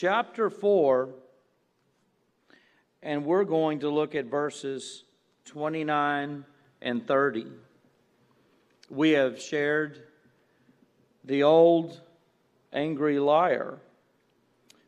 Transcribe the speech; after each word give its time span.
chapter 0.00 0.48
4, 0.48 1.10
and 3.02 3.22
we're 3.22 3.44
going 3.44 3.80
to 3.80 3.90
look 3.90 4.14
at 4.14 4.24
verses 4.24 5.04
29 5.44 6.42
and 6.80 7.06
30. 7.06 7.46
We 8.88 9.10
have 9.10 9.38
shared 9.38 10.02
the 11.22 11.42
old 11.42 12.00
angry 12.72 13.18
liar. 13.18 13.78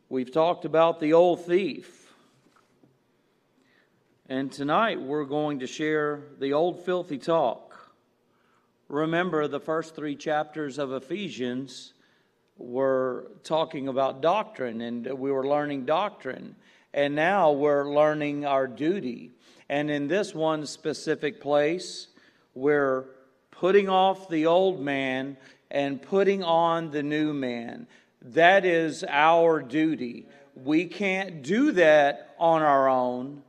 We've 0.09 0.31
talked 0.31 0.65
about 0.65 0.99
the 0.99 1.13
old 1.13 1.45
thief. 1.45 2.11
And 4.27 4.51
tonight 4.51 4.99
we're 4.99 5.25
going 5.25 5.59
to 5.59 5.67
share 5.67 6.23
the 6.39 6.53
old 6.53 6.83
filthy 6.85 7.19
talk. 7.19 7.93
Remember, 8.89 9.47
the 9.47 9.59
first 9.59 9.95
three 9.95 10.15
chapters 10.15 10.79
of 10.79 10.91
Ephesians 10.91 11.92
were 12.57 13.31
talking 13.43 13.87
about 13.87 14.21
doctrine, 14.21 14.81
and 14.81 15.05
we 15.17 15.31
were 15.31 15.47
learning 15.47 15.85
doctrine. 15.85 16.55
And 16.93 17.15
now 17.15 17.51
we're 17.51 17.91
learning 17.91 18.45
our 18.45 18.67
duty. 18.67 19.31
And 19.67 19.89
in 19.89 20.07
this 20.07 20.35
one 20.35 20.67
specific 20.67 21.41
place, 21.41 22.07
we're 22.53 23.05
putting 23.49 23.89
off 23.89 24.29
the 24.29 24.45
old 24.45 24.79
man 24.79 25.37
and 25.71 26.01
putting 26.01 26.43
on 26.43 26.91
the 26.91 27.01
new 27.01 27.33
man. 27.33 27.87
That 28.21 28.65
is 28.65 29.03
our 29.07 29.61
duty. 29.61 30.27
We 30.55 30.85
can't 30.85 31.41
do 31.41 31.71
that 31.71 32.35
on 32.37 32.61
our 32.61 32.87
own, 32.87 33.41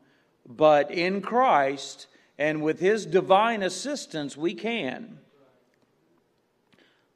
but 0.46 0.90
in 0.90 1.20
Christ 1.20 2.06
and 2.38 2.62
with 2.62 2.80
His 2.80 3.04
divine 3.04 3.62
assistance, 3.62 4.36
we 4.36 4.54
can. 4.54 5.18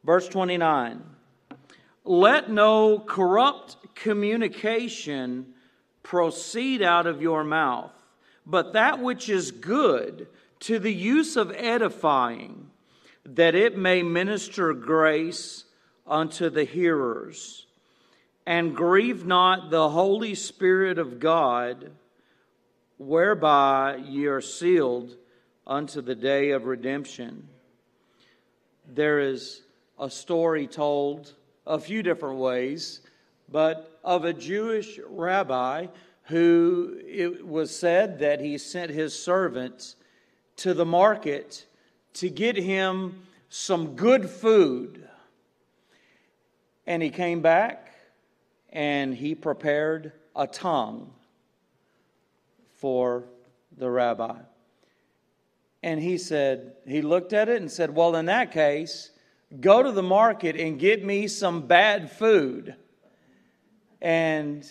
Verse 0.05 0.28
29 0.28 1.02
Let 2.08 2.50
no 2.50 2.98
corrupt 3.00 3.94
communication 3.94 5.52
proceed 6.02 6.80
out 6.80 7.06
of 7.06 7.20
your 7.20 7.44
mouth, 7.44 7.92
but 8.46 8.72
that 8.72 8.98
which 8.98 9.28
is 9.28 9.50
good 9.50 10.27
to 10.60 10.78
the 10.78 10.94
use 10.94 11.36
of 11.36 11.52
edifying, 11.55 12.70
that 13.27 13.55
it 13.55 13.77
may 13.77 14.02
minister 14.02 14.72
grace 14.72 15.64
unto 16.06 16.48
the 16.48 16.64
hearers. 16.64 17.66
And 18.46 18.74
grieve 18.74 19.27
not 19.27 19.68
the 19.68 19.90
Holy 19.90 20.34
Spirit 20.34 20.98
of 20.98 21.20
God, 21.20 21.90
whereby 22.96 23.96
ye 23.96 24.24
are 24.24 24.40
sealed 24.40 25.14
unto 25.66 26.00
the 26.00 26.14
day 26.14 26.52
of 26.52 26.64
redemption. 26.64 27.48
There 28.86 29.20
is 29.20 29.61
a 30.00 30.08
story 30.08 30.66
told 30.66 31.34
a 31.69 31.78
few 31.78 32.02
different 32.02 32.38
ways, 32.38 33.02
but 33.50 34.00
of 34.02 34.24
a 34.24 34.33
Jewish 34.33 34.98
rabbi 35.06 35.86
who 36.24 36.98
it 37.06 37.47
was 37.47 37.74
said 37.74 38.19
that 38.19 38.41
he 38.41 38.58
sent 38.58 38.91
his 38.91 39.14
servants 39.14 39.96
to 40.56 40.74
the 40.74 40.84
market 40.84 41.66
to 42.14 42.28
get 42.28 42.56
him 42.56 43.22
some 43.48 43.94
good 43.94 44.28
food. 44.28 45.08
And 46.86 47.02
he 47.02 47.11
came 47.11 47.41
back 47.41 47.94
and 48.70 49.14
he 49.14 49.34
prepared 49.34 50.12
a 50.34 50.46
tongue 50.46 51.11
for 52.77 53.24
the 53.77 53.91
rabbi. 53.91 54.36
And 55.83 56.00
he 56.00 56.19
said, 56.19 56.72
he 56.86 57.02
looked 57.02 57.33
at 57.33 57.48
it 57.48 57.61
and 57.61 57.70
said, 57.70 57.94
Well, 57.94 58.16
in 58.16 58.27
that 58.27 58.52
case, 58.52 59.11
go 59.60 59.82
to 59.82 59.92
the 59.92 60.02
market 60.02 60.56
and 60.56 60.78
get 60.78 61.04
me 61.04 61.27
some 61.27 61.66
bad 61.66 62.10
food. 62.10 62.74
And 64.00 64.62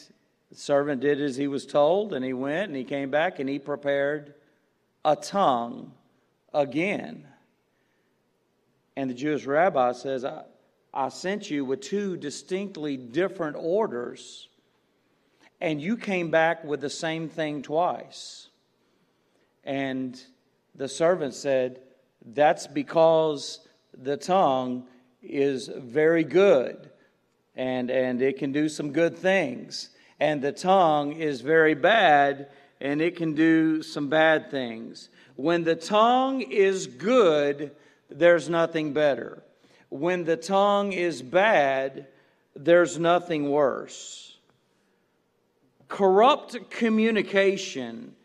the 0.50 0.56
servant 0.56 1.02
did 1.02 1.22
as 1.22 1.36
he 1.36 1.48
was 1.48 1.66
told, 1.66 2.14
and 2.14 2.24
he 2.24 2.34
went 2.34 2.70
and 2.70 2.76
he 2.76 2.84
came 2.84 3.10
back 3.10 3.40
and 3.40 3.50
he 3.50 3.60
prepared 3.60 4.36
a 5.04 5.16
tongue 5.16 5.94
again. 6.54 7.28
And 8.96 9.10
the 9.10 9.14
Jewish 9.14 9.46
rabbi 9.46 9.92
says, 9.92 10.26
I, 10.26 10.44
I 10.94 11.10
sent 11.10 11.52
you 11.52 11.66
with 11.66 11.82
two 11.82 12.18
distinctly 12.18 12.98
different 12.98 13.58
orders, 13.60 14.48
and 15.62 15.82
you 15.82 15.98
came 15.98 16.32
back 16.32 16.64
with 16.64 16.82
the 16.82 16.90
same 16.90 17.30
thing 17.30 17.62
twice. 17.62 18.48
And 19.64 20.20
the 20.76 20.88
servant 20.88 21.34
said, 21.34 21.82
That's 22.26 22.68
because 22.68 23.67
the 24.02 24.18
tongue 24.18 24.86
is 25.22 25.68
very 25.68 26.24
good 26.24 26.90
and, 27.56 27.90
and 27.90 28.22
it 28.22 28.38
can 28.38 28.52
do 28.52 28.70
some 28.70 28.92
good 28.92 29.18
things. 29.18 29.90
And 30.20 30.42
the 30.42 30.52
tongue 30.52 31.14
is 31.14 31.42
very 31.42 31.74
bad 31.74 32.50
and 32.80 33.02
it 33.02 33.16
can 33.16 33.34
do 33.34 33.82
some 33.82 34.10
bad 34.10 34.52
things. 34.52 35.10
When 35.36 35.64
the 35.64 35.76
tongue 35.76 36.42
is 36.42 36.88
good, 36.88 37.72
there's 38.10 38.50
nothing 38.50 38.94
better. 38.94 39.44
When 39.90 40.24
the 40.24 40.38
tongue 40.38 40.94
is 40.94 41.22
bad, 41.22 42.08
there's 42.56 43.00
nothing 43.00 43.50
worse. 43.50 44.38
Corrupt 45.88 46.70
communication, 46.70 48.16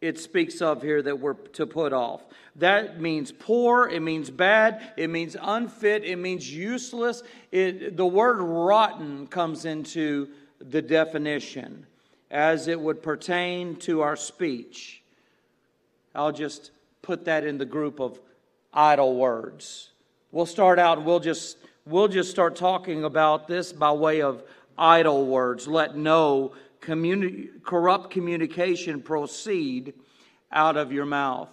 it 0.00 0.18
speaks 0.18 0.62
of 0.62 0.82
here 0.82 1.02
that 1.02 1.20
we're 1.20 1.34
to 1.34 1.66
put 1.66 1.92
off. 1.92 2.22
That 2.56 3.00
means 3.00 3.32
poor, 3.32 3.88
it 3.88 4.00
means 4.00 4.30
bad, 4.30 4.92
it 4.96 5.08
means 5.08 5.36
unfit, 5.40 6.04
it 6.04 6.16
means 6.16 6.50
useless. 6.52 7.22
It, 7.52 7.96
the 7.96 8.06
word 8.06 8.40
rotten 8.40 9.26
comes 9.26 9.64
into 9.64 10.28
the 10.58 10.82
definition 10.82 11.86
as 12.30 12.68
it 12.68 12.80
would 12.80 13.02
pertain 13.02 13.76
to 13.76 14.00
our 14.02 14.16
speech. 14.16 15.02
I'll 16.14 16.32
just 16.32 16.70
put 17.02 17.24
that 17.26 17.44
in 17.44 17.58
the 17.58 17.64
group 17.64 18.00
of 18.00 18.18
idle 18.72 19.16
words. 19.16 19.90
We'll 20.32 20.46
start 20.46 20.78
out 20.78 20.98
and 20.98 21.06
we'll 21.06 21.20
just 21.20 21.56
we'll 21.86 22.08
just 22.08 22.30
start 22.30 22.56
talking 22.56 23.04
about 23.04 23.48
this 23.48 23.72
by 23.72 23.92
way 23.92 24.22
of 24.22 24.42
idle 24.78 25.26
words. 25.26 25.66
Let 25.66 25.96
no 25.96 26.52
communi- 26.80 27.62
corrupt 27.62 28.10
communication 28.10 29.02
proceed 29.02 29.94
out 30.50 30.76
of 30.76 30.92
your 30.92 31.06
mouth. 31.06 31.50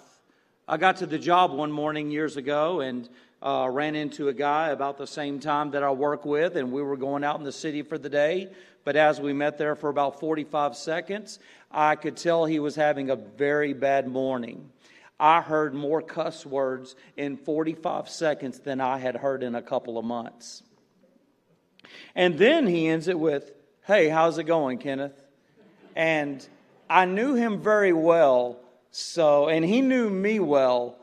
I 0.68 0.78
got 0.78 0.98
to 0.98 1.06
the 1.06 1.20
job 1.20 1.52
one 1.52 1.72
morning 1.72 2.12
years 2.12 2.38
ago 2.38 2.82
and 2.82 3.08
uh, 3.42 3.70
ran 3.72 3.96
into 3.96 4.28
a 4.28 4.34
guy 4.34 4.70
about 4.70 4.98
the 4.98 5.08
same 5.08 5.40
time 5.40 5.72
that 5.72 5.84
I 5.84 5.92
work 5.92 6.26
with, 6.26 6.56
and 6.56 6.72
we 6.72 6.82
were 6.82 6.98
going 6.98 7.24
out 7.24 7.38
in 7.38 7.46
the 7.46 7.52
city 7.52 7.84
for 7.84 7.98
the 7.98 8.10
day. 8.10 8.50
But 8.84 8.96
as 8.96 9.20
we 9.20 9.34
met 9.34 9.58
there 9.58 9.76
for 9.76 9.90
about 9.90 10.20
45 10.20 10.76
seconds, 10.76 11.40
I 11.72 11.96
could 11.96 12.18
tell 12.18 12.46
he 12.46 12.60
was 12.60 12.76
having 12.76 13.10
a 13.10 13.16
very 13.16 13.74
bad 13.74 14.08
morning. 14.08 14.70
I 15.20 15.42
heard 15.42 15.74
more 15.74 16.02
cuss 16.02 16.46
words 16.46 16.96
in 17.16 17.38
45 17.38 18.08
seconds 18.08 18.60
than 18.60 18.80
I 18.80 18.98
had 18.98 19.16
heard 19.16 19.44
in 19.44 19.56
a 19.56 19.62
couple 19.62 19.98
of 19.98 20.06
months. 20.06 20.64
And 22.16 22.38
then 22.38 22.68
he 22.68 22.88
ends 22.88 23.08
it 23.08 23.20
with, 23.20 23.52
Hey, 23.88 24.10
how's 24.10 24.38
it 24.38 24.44
going, 24.44 24.80
Kenneth? 24.80 25.24
And 25.96 26.46
I 26.90 27.06
knew 27.06 27.36
him 27.36 27.62
very 27.62 27.94
well, 27.94 28.60
so, 28.92 29.48
and 29.48 29.64
he 29.64 29.80
knew 29.80 30.10
me 30.10 30.42
well. 30.42 30.98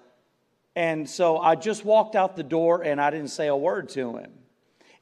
And 0.76 1.08
so 1.08 1.38
I 1.38 1.54
just 1.54 1.86
walked 1.86 2.14
out 2.14 2.36
the 2.36 2.42
door 2.42 2.82
and 2.82 3.00
I 3.00 3.08
didn't 3.08 3.28
say 3.28 3.46
a 3.46 3.56
word 3.56 3.88
to 3.90 4.18
him. 4.18 4.30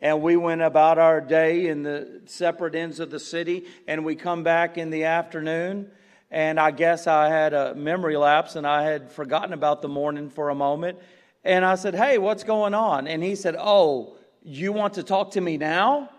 And 0.01 0.23
we 0.23 0.37
went 0.37 0.63
about 0.63 1.01
our 1.01 1.21
day 1.21 1.67
in 1.67 1.83
the 1.83 2.21
separate 2.27 2.77
ends 2.77 3.01
of 3.01 3.11
the 3.11 3.19
city, 3.19 3.67
and 3.89 4.05
we 4.05 4.15
come 4.15 4.45
back 4.45 4.79
in 4.79 4.91
the 4.91 5.03
afternoon 5.03 5.91
and 6.31 6.61
I 6.61 6.71
guess 6.71 7.09
I 7.09 7.31
had 7.31 7.53
a 7.53 7.75
memory 7.75 8.17
lapse 8.17 8.55
and 8.55 8.65
I 8.65 8.85
had 8.85 9.11
forgotten 9.11 9.53
about 9.53 9.83
the 9.83 9.89
morning 9.89 10.31
for 10.31 10.51
a 10.51 10.55
moment. 10.55 11.01
And 11.43 11.65
I 11.65 11.75
said, 11.75 11.97
Hey, 11.97 12.19
what's 12.19 12.45
going 12.45 12.75
on? 12.75 13.09
And 13.09 13.25
he 13.25 13.35
said, 13.35 13.57
Oh, 13.59 14.15
you 14.45 14.71
want 14.71 14.95
to 14.95 15.03
talk 15.03 15.33
to 15.33 15.41
me 15.41 15.59
now? 15.59 16.11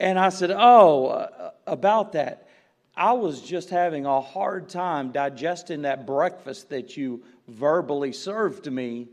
And 0.00 0.18
I 0.18 0.30
said, 0.30 0.50
Oh, 0.50 1.06
uh, 1.06 1.50
about 1.66 2.12
that. 2.12 2.48
I 2.96 3.12
was 3.12 3.40
just 3.40 3.70
having 3.70 4.06
a 4.06 4.20
hard 4.20 4.68
time 4.68 5.12
digesting 5.12 5.82
that 5.82 6.06
breakfast 6.06 6.70
that 6.70 6.96
you 6.96 7.22
verbally 7.46 8.12
served 8.12 8.70
me 8.70 9.08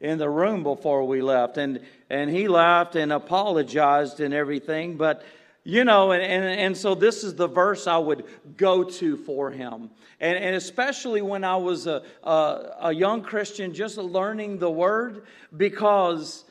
in 0.00 0.18
the 0.18 0.28
room 0.28 0.62
before 0.62 1.04
we 1.04 1.20
left. 1.22 1.58
And, 1.58 1.80
and 2.08 2.30
he 2.30 2.48
laughed 2.48 2.96
and 2.96 3.12
apologized 3.12 4.20
and 4.20 4.34
everything. 4.34 4.96
But 4.96 5.22
you 5.62 5.84
know, 5.84 6.12
and, 6.12 6.22
and, 6.22 6.44
and 6.44 6.76
so 6.76 6.94
this 6.94 7.22
is 7.22 7.34
the 7.34 7.46
verse 7.46 7.86
I 7.86 7.98
would 7.98 8.24
go 8.56 8.82
to 8.82 9.16
for 9.18 9.50
him. 9.50 9.90
And, 10.18 10.38
and 10.38 10.56
especially 10.56 11.20
when 11.20 11.44
I 11.44 11.56
was 11.56 11.86
a, 11.86 12.02
a, 12.24 12.76
a 12.80 12.92
young 12.92 13.22
Christian, 13.22 13.74
just 13.74 13.98
learning 13.98 14.58
the 14.58 14.70
word, 14.70 15.26
because 15.54 16.44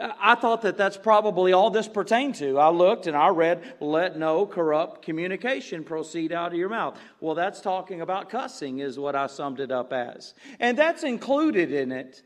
I 0.00 0.34
thought 0.34 0.62
that 0.62 0.76
that's 0.76 0.96
probably 0.96 1.52
all 1.52 1.70
this 1.70 1.86
pertained 1.86 2.36
to. 2.36 2.58
I 2.58 2.70
looked 2.70 3.06
and 3.06 3.16
I 3.16 3.28
read, 3.28 3.74
let 3.80 4.18
no 4.18 4.46
corrupt 4.46 5.02
communication 5.02 5.84
proceed 5.84 6.32
out 6.32 6.52
of 6.52 6.58
your 6.58 6.70
mouth. 6.70 6.98
Well, 7.20 7.34
that's 7.34 7.60
talking 7.60 8.00
about 8.00 8.30
cussing, 8.30 8.78
is 8.78 8.98
what 8.98 9.14
I 9.14 9.26
summed 9.26 9.60
it 9.60 9.70
up 9.70 9.92
as. 9.92 10.34
And 10.58 10.78
that's 10.78 11.02
included 11.02 11.70
in 11.70 11.92
it. 11.92 12.22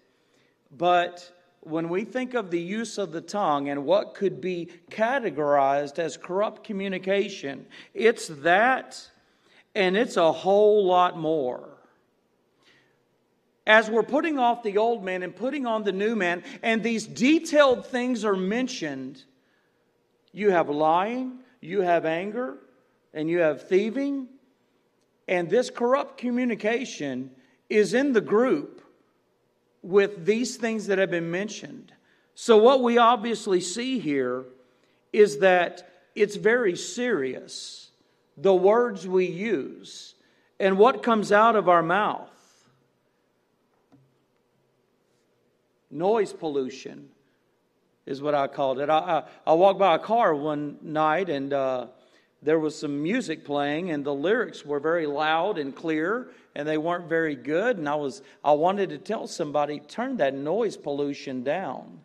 But 0.70 1.30
when 1.60 1.88
we 1.88 2.04
think 2.04 2.34
of 2.34 2.50
the 2.50 2.60
use 2.60 2.98
of 2.98 3.10
the 3.10 3.20
tongue 3.20 3.68
and 3.68 3.84
what 3.84 4.14
could 4.14 4.40
be 4.40 4.68
categorized 4.90 5.98
as 5.98 6.16
corrupt 6.16 6.62
communication, 6.62 7.66
it's 7.92 8.28
that 8.28 9.10
and 9.74 9.96
it's 9.96 10.16
a 10.16 10.30
whole 10.32 10.86
lot 10.86 11.18
more. 11.18 11.73
As 13.66 13.88
we're 13.88 14.02
putting 14.02 14.38
off 14.38 14.62
the 14.62 14.76
old 14.78 15.02
man 15.02 15.22
and 15.22 15.34
putting 15.34 15.66
on 15.66 15.84
the 15.84 15.92
new 15.92 16.14
man, 16.14 16.42
and 16.62 16.82
these 16.82 17.06
detailed 17.06 17.86
things 17.86 18.24
are 18.24 18.36
mentioned, 18.36 19.24
you 20.32 20.50
have 20.50 20.68
lying, 20.68 21.38
you 21.60 21.80
have 21.80 22.04
anger, 22.04 22.58
and 23.14 23.30
you 23.30 23.38
have 23.38 23.68
thieving. 23.68 24.28
And 25.26 25.48
this 25.48 25.70
corrupt 25.70 26.18
communication 26.18 27.30
is 27.70 27.94
in 27.94 28.12
the 28.12 28.20
group 28.20 28.82
with 29.82 30.26
these 30.26 30.56
things 30.56 30.86
that 30.88 30.98
have 30.98 31.10
been 31.10 31.30
mentioned. 31.30 31.92
So, 32.34 32.56
what 32.56 32.82
we 32.82 32.98
obviously 32.98 33.60
see 33.60 33.98
here 33.98 34.44
is 35.12 35.38
that 35.38 35.88
it's 36.14 36.36
very 36.36 36.76
serious, 36.76 37.90
the 38.36 38.54
words 38.54 39.06
we 39.06 39.26
use 39.26 40.14
and 40.58 40.78
what 40.78 41.02
comes 41.02 41.32
out 41.32 41.56
of 41.56 41.68
our 41.68 41.82
mouth. 41.82 42.30
Noise 45.94 46.32
pollution 46.32 47.08
is 48.04 48.20
what 48.20 48.34
I 48.34 48.48
called 48.48 48.80
it. 48.80 48.90
I, 48.90 48.98
I, 48.98 49.22
I 49.46 49.52
walked 49.54 49.78
by 49.78 49.94
a 49.94 49.98
car 49.98 50.34
one 50.34 50.76
night 50.82 51.30
and 51.30 51.52
uh, 51.52 51.86
there 52.44 52.58
was 52.58 52.78
some 52.78 53.02
music 53.02 53.42
playing, 53.42 53.90
and 53.90 54.04
the 54.04 54.12
lyrics 54.12 54.66
were 54.66 54.78
very 54.78 55.06
loud 55.06 55.56
and 55.56 55.74
clear, 55.74 56.28
and 56.54 56.68
they 56.68 56.76
weren't 56.76 57.08
very 57.08 57.34
good. 57.34 57.78
And 57.78 57.88
I 57.88 57.94
was 57.94 58.20
I 58.44 58.52
wanted 58.52 58.90
to 58.90 58.98
tell 58.98 59.26
somebody 59.26 59.80
turn 59.80 60.18
that 60.18 60.34
noise 60.34 60.76
pollution 60.76 61.42
down. 61.42 62.00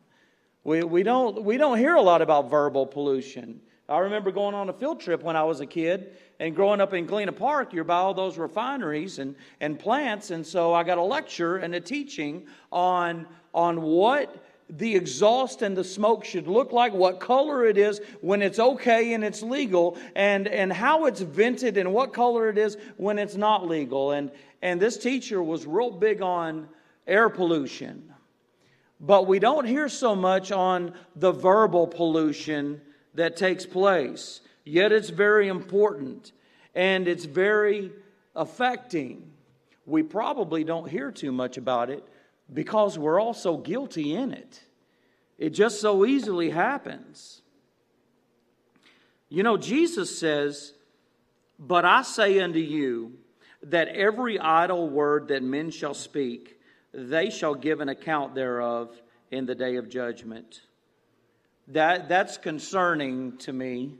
We, 0.63 0.83
we 0.83 1.03
don't 1.03 1.43
we 1.43 1.57
don't 1.57 1.77
hear 1.77 1.95
a 1.95 2.01
lot 2.01 2.21
about 2.21 2.49
verbal 2.49 2.85
pollution. 2.85 3.59
I 3.89 3.99
remember 3.99 4.31
going 4.31 4.55
on 4.55 4.69
a 4.69 4.73
field 4.73 5.01
trip 5.01 5.23
when 5.23 5.35
I 5.35 5.43
was 5.43 5.59
a 5.59 5.65
kid 5.65 6.15
and 6.39 6.55
growing 6.55 6.79
up 6.79 6.93
in 6.93 7.05
Galena 7.05 7.33
Park, 7.33 7.73
you're 7.73 7.83
by 7.83 7.97
all 7.97 8.13
those 8.13 8.37
refineries 8.37 9.19
and, 9.19 9.35
and 9.59 9.77
plants. 9.77 10.31
And 10.31 10.45
so 10.45 10.73
I 10.73 10.83
got 10.83 10.97
a 10.97 11.03
lecture 11.03 11.57
and 11.57 11.75
a 11.75 11.81
teaching 11.81 12.47
on, 12.71 13.27
on 13.53 13.81
what 13.81 14.43
the 14.69 14.95
exhaust 14.95 15.61
and 15.61 15.75
the 15.75 15.83
smoke 15.83 16.23
should 16.23 16.47
look 16.47 16.71
like, 16.71 16.93
what 16.93 17.19
color 17.19 17.65
it 17.65 17.77
is 17.77 17.99
when 18.21 18.41
it's 18.41 18.59
okay 18.59 19.13
and 19.13 19.23
it's 19.23 19.41
legal, 19.41 19.97
and, 20.15 20.47
and 20.47 20.71
how 20.71 21.05
it's 21.05 21.21
vented 21.21 21.75
and 21.75 21.91
what 21.91 22.13
color 22.13 22.49
it 22.49 22.57
is 22.57 22.77
when 22.97 23.19
it's 23.19 23.35
not 23.35 23.67
legal. 23.67 24.11
And, 24.11 24.31
and 24.61 24.79
this 24.79 24.97
teacher 24.97 25.41
was 25.41 25.65
real 25.65 25.91
big 25.91 26.21
on 26.21 26.69
air 27.07 27.29
pollution. 27.29 28.13
But 29.01 29.27
we 29.27 29.39
don't 29.39 29.65
hear 29.65 29.89
so 29.89 30.15
much 30.15 30.51
on 30.51 30.93
the 31.15 31.31
verbal 31.31 31.87
pollution 31.87 32.79
that 33.15 33.35
takes 33.35 33.65
place. 33.65 34.41
Yet 34.69 34.91
it's 34.91 35.09
very 35.09 35.47
important 35.47 36.31
and 36.75 37.07
it's 37.07 37.25
very 37.25 37.91
affecting. 38.35 39.31
We 39.87 40.03
probably 40.03 40.63
don't 40.63 40.87
hear 40.87 41.11
too 41.11 41.31
much 41.31 41.57
about 41.57 41.89
it 41.89 42.07
because 42.53 42.95
we're 42.95 43.19
all 43.19 43.33
so 43.33 43.57
guilty 43.57 44.13
in 44.13 44.31
it. 44.31 44.61
It 45.39 45.51
just 45.51 45.81
so 45.81 46.05
easily 46.05 46.51
happens. 46.51 47.41
You 49.27 49.41
know, 49.41 49.57
Jesus 49.57 50.19
says, 50.19 50.73
But 51.57 51.83
I 51.83 52.03
say 52.03 52.39
unto 52.39 52.59
you 52.59 53.13
that 53.63 53.87
every 53.87 54.37
idle 54.37 54.87
word 54.87 55.29
that 55.29 55.41
men 55.41 55.71
shall 55.71 55.95
speak, 55.95 56.59
they 56.93 57.31
shall 57.31 57.55
give 57.55 57.79
an 57.79 57.89
account 57.89 58.35
thereof 58.35 59.01
in 59.31 59.47
the 59.47 59.55
day 59.55 59.77
of 59.77 59.89
judgment. 59.89 60.61
That, 61.69 62.07
that's 62.07 62.37
concerning 62.37 63.37
to 63.39 63.51
me. 63.51 63.95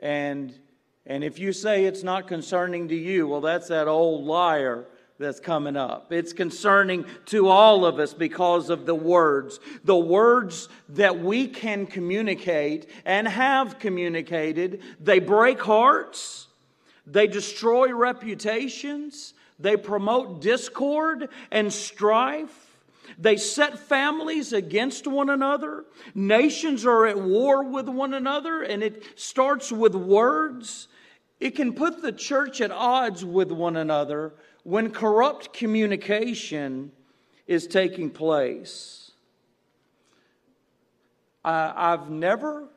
And, 0.00 0.52
and 1.06 1.22
if 1.22 1.38
you 1.38 1.52
say 1.52 1.84
it's 1.84 2.02
not 2.02 2.26
concerning 2.26 2.88
to 2.88 2.96
you, 2.96 3.28
well, 3.28 3.40
that's 3.40 3.68
that 3.68 3.86
old 3.86 4.24
liar 4.24 4.86
that's 5.20 5.38
coming 5.38 5.76
up. 5.76 6.12
It's 6.12 6.32
concerning 6.32 7.04
to 7.26 7.48
all 7.48 7.84
of 7.84 8.00
us 8.00 8.14
because 8.14 8.70
of 8.70 8.86
the 8.86 8.94
words. 8.94 9.60
The 9.84 9.96
words 9.96 10.68
that 10.88 11.20
we 11.20 11.46
can 11.46 11.86
communicate 11.86 12.88
and 13.04 13.28
have 13.28 13.78
communicated, 13.78 14.82
they 14.98 15.18
break 15.18 15.60
hearts, 15.60 16.48
they 17.06 17.26
destroy 17.26 17.92
reputations, 17.92 19.34
they 19.58 19.76
promote 19.76 20.40
discord 20.40 21.28
and 21.50 21.70
strife. 21.70 22.59
They 23.18 23.36
set 23.36 23.78
families 23.78 24.52
against 24.52 25.06
one 25.06 25.30
another. 25.30 25.84
Nations 26.14 26.86
are 26.86 27.06
at 27.06 27.18
war 27.18 27.62
with 27.62 27.88
one 27.88 28.14
another, 28.14 28.62
and 28.62 28.82
it 28.82 29.02
starts 29.18 29.70
with 29.72 29.94
words. 29.94 30.88
It 31.38 31.56
can 31.56 31.72
put 31.72 32.02
the 32.02 32.12
church 32.12 32.60
at 32.60 32.70
odds 32.70 33.24
with 33.24 33.50
one 33.50 33.76
another 33.76 34.34
when 34.62 34.90
corrupt 34.90 35.52
communication 35.52 36.92
is 37.46 37.66
taking 37.66 38.10
place. 38.10 39.12
I, 41.44 41.72
I've 41.74 42.10
never 42.10 42.68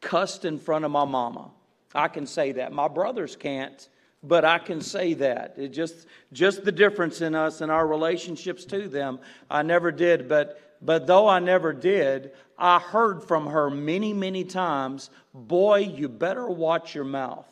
cussed 0.00 0.44
in 0.44 0.58
front 0.58 0.84
of 0.84 0.90
my 0.90 1.04
mama. 1.04 1.50
I 1.94 2.08
can 2.08 2.26
say 2.26 2.52
that. 2.52 2.72
My 2.72 2.88
brothers 2.88 3.36
can't, 3.36 3.88
but 4.22 4.44
I 4.44 4.58
can 4.58 4.80
say 4.80 5.14
that. 5.14 5.54
It 5.56 5.68
just 5.68 6.06
just 6.32 6.64
the 6.64 6.72
difference 6.72 7.20
in 7.20 7.34
us 7.34 7.60
and 7.60 7.70
our 7.70 7.86
relationships 7.86 8.64
to 8.66 8.88
them. 8.88 9.20
I 9.50 9.62
never 9.62 9.92
did, 9.92 10.28
but 10.28 10.60
but 10.82 11.06
though 11.06 11.28
I 11.28 11.38
never 11.40 11.72
did, 11.72 12.32
I 12.58 12.78
heard 12.78 13.22
from 13.22 13.46
her 13.46 13.70
many, 13.70 14.12
many 14.12 14.44
times, 14.44 15.10
boy, 15.34 15.78
you 15.78 16.08
better 16.08 16.48
watch 16.48 16.94
your 16.94 17.04
mouth. 17.04 17.46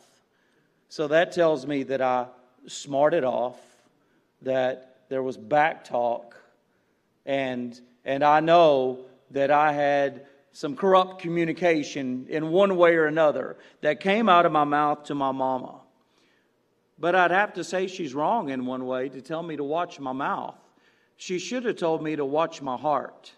So 0.89 1.07
that 1.09 1.31
tells 1.31 1.65
me 1.65 1.83
that 1.83 2.01
I 2.01 2.27
smarted 2.67 3.23
off 3.23 3.59
that 4.41 4.99
there 5.09 5.23
was 5.23 5.37
back 5.37 5.83
talk, 5.83 6.35
and, 7.25 7.79
and 8.05 8.23
I 8.23 8.39
know 8.39 8.99
that 9.31 9.51
I 9.51 9.73
had 9.73 10.25
some 10.53 10.75
corrupt 10.75 11.21
communication 11.21 12.25
in 12.29 12.49
one 12.49 12.77
way 12.77 12.95
or 12.95 13.05
another 13.05 13.57
that 13.81 13.99
came 13.99 14.29
out 14.29 14.45
of 14.45 14.51
my 14.51 14.63
mouth 14.63 15.03
to 15.05 15.15
my 15.15 15.31
mama. 15.31 15.75
But 16.99 17.15
I'd 17.15 17.31
have 17.31 17.53
to 17.53 17.63
say 17.63 17.87
she's 17.87 18.13
wrong 18.13 18.49
in 18.49 18.65
one 18.65 18.85
way 18.85 19.09
to 19.09 19.21
tell 19.21 19.43
me 19.43 19.55
to 19.55 19.63
watch 19.63 19.99
my 19.99 20.13
mouth. 20.13 20.55
She 21.17 21.39
should 21.39 21.65
have 21.65 21.75
told 21.75 22.01
me 22.01 22.15
to 22.15 22.25
watch 22.25 22.61
my 22.61 22.77
heart. 22.77 23.31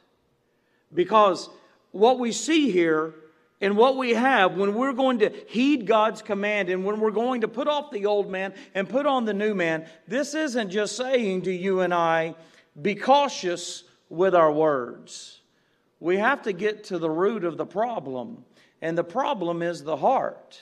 Because 0.93 1.49
what 1.91 2.19
we 2.19 2.31
see 2.31 2.71
here 2.71 3.13
and 3.61 3.75
what 3.75 3.97
we 3.97 4.13
have 4.13 4.55
when 4.55 4.73
we're 4.73 4.93
going 4.93 5.19
to 5.19 5.29
heed 5.47 5.85
God's 5.85 6.21
command 6.21 6.69
and 6.69 6.85
when 6.85 6.99
we're 6.99 7.11
going 7.11 7.41
to 7.41 7.47
put 7.47 7.67
off 7.67 7.91
the 7.91 8.05
old 8.05 8.29
man 8.29 8.53
and 8.73 8.87
put 8.87 9.05
on 9.05 9.25
the 9.25 9.33
new 9.33 9.53
man, 9.53 9.85
this 10.07 10.33
isn't 10.33 10.69
just 10.69 10.95
saying 10.95 11.43
to 11.43 11.51
you 11.51 11.81
and 11.81 11.93
I, 11.93 12.35
be 12.81 12.95
cautious 12.95 13.83
with 14.09 14.33
our 14.33 14.51
words. 14.51 15.41
We 15.99 16.17
have 16.17 16.43
to 16.43 16.53
get 16.53 16.85
to 16.85 16.97
the 16.97 17.09
root 17.09 17.43
of 17.43 17.57
the 17.57 17.65
problem, 17.65 18.45
and 18.81 18.97
the 18.97 19.03
problem 19.03 19.61
is 19.61 19.83
the 19.83 19.97
heart. 19.97 20.61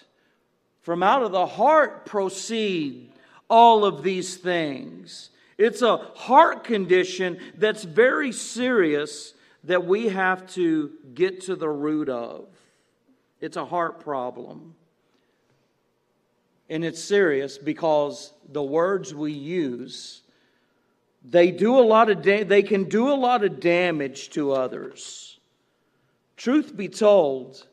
From 0.88 1.04
out 1.04 1.22
of 1.22 1.34
the 1.34 1.46
heart 1.46 2.06
proceed 2.06 3.12
all 3.50 3.84
of 3.84 4.04
these 4.04 4.38
things. 4.38 5.32
It's 5.58 5.82
a 5.82 5.98
heart 5.98 6.64
condition 6.64 7.40
that's 7.58 7.84
very 7.84 8.32
serious 8.32 9.34
that 9.66 9.86
we 9.86 10.08
have 10.08 10.48
to 10.54 10.94
get 11.14 11.42
to 11.42 11.58
the 11.58 11.68
root 11.68 12.08
of. 12.08 12.48
It's 13.42 13.58
a 13.58 13.66
heart 13.66 14.00
problem. 14.00 14.76
And 16.70 16.86
it's 16.86 17.04
serious 17.04 17.58
because 17.58 18.32
the 18.48 18.64
words 18.64 19.14
we 19.14 19.34
use 19.34 20.22
they 21.22 21.52
do 21.52 21.78
a 21.78 21.84
lot 21.84 22.10
of 22.10 22.22
da- 22.22 22.46
they 22.46 22.64
can 22.64 22.86
do 22.86 23.12
a 23.12 23.20
lot 23.28 23.44
of 23.44 23.60
damage 23.60 24.30
to 24.30 24.54
others. 24.54 25.38
Truth 26.38 26.78
be 26.78 26.88
told, 26.88 27.68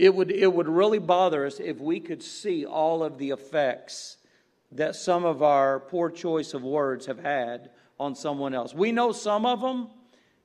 it 0.00 0.14
would, 0.14 0.30
it 0.30 0.50
would 0.50 0.66
really 0.66 0.98
bother 0.98 1.44
us 1.44 1.60
if 1.60 1.78
we 1.78 2.00
could 2.00 2.22
see 2.22 2.64
all 2.64 3.02
of 3.04 3.18
the 3.18 3.32
effects 3.32 4.16
that 4.72 4.96
some 4.96 5.26
of 5.26 5.42
our 5.42 5.78
poor 5.78 6.08
choice 6.08 6.54
of 6.54 6.62
words 6.62 7.04
have 7.04 7.18
had 7.18 7.68
on 7.98 8.14
someone 8.14 8.54
else. 8.54 8.72
We 8.72 8.92
know 8.92 9.12
some 9.12 9.44
of 9.44 9.60
them, 9.60 9.90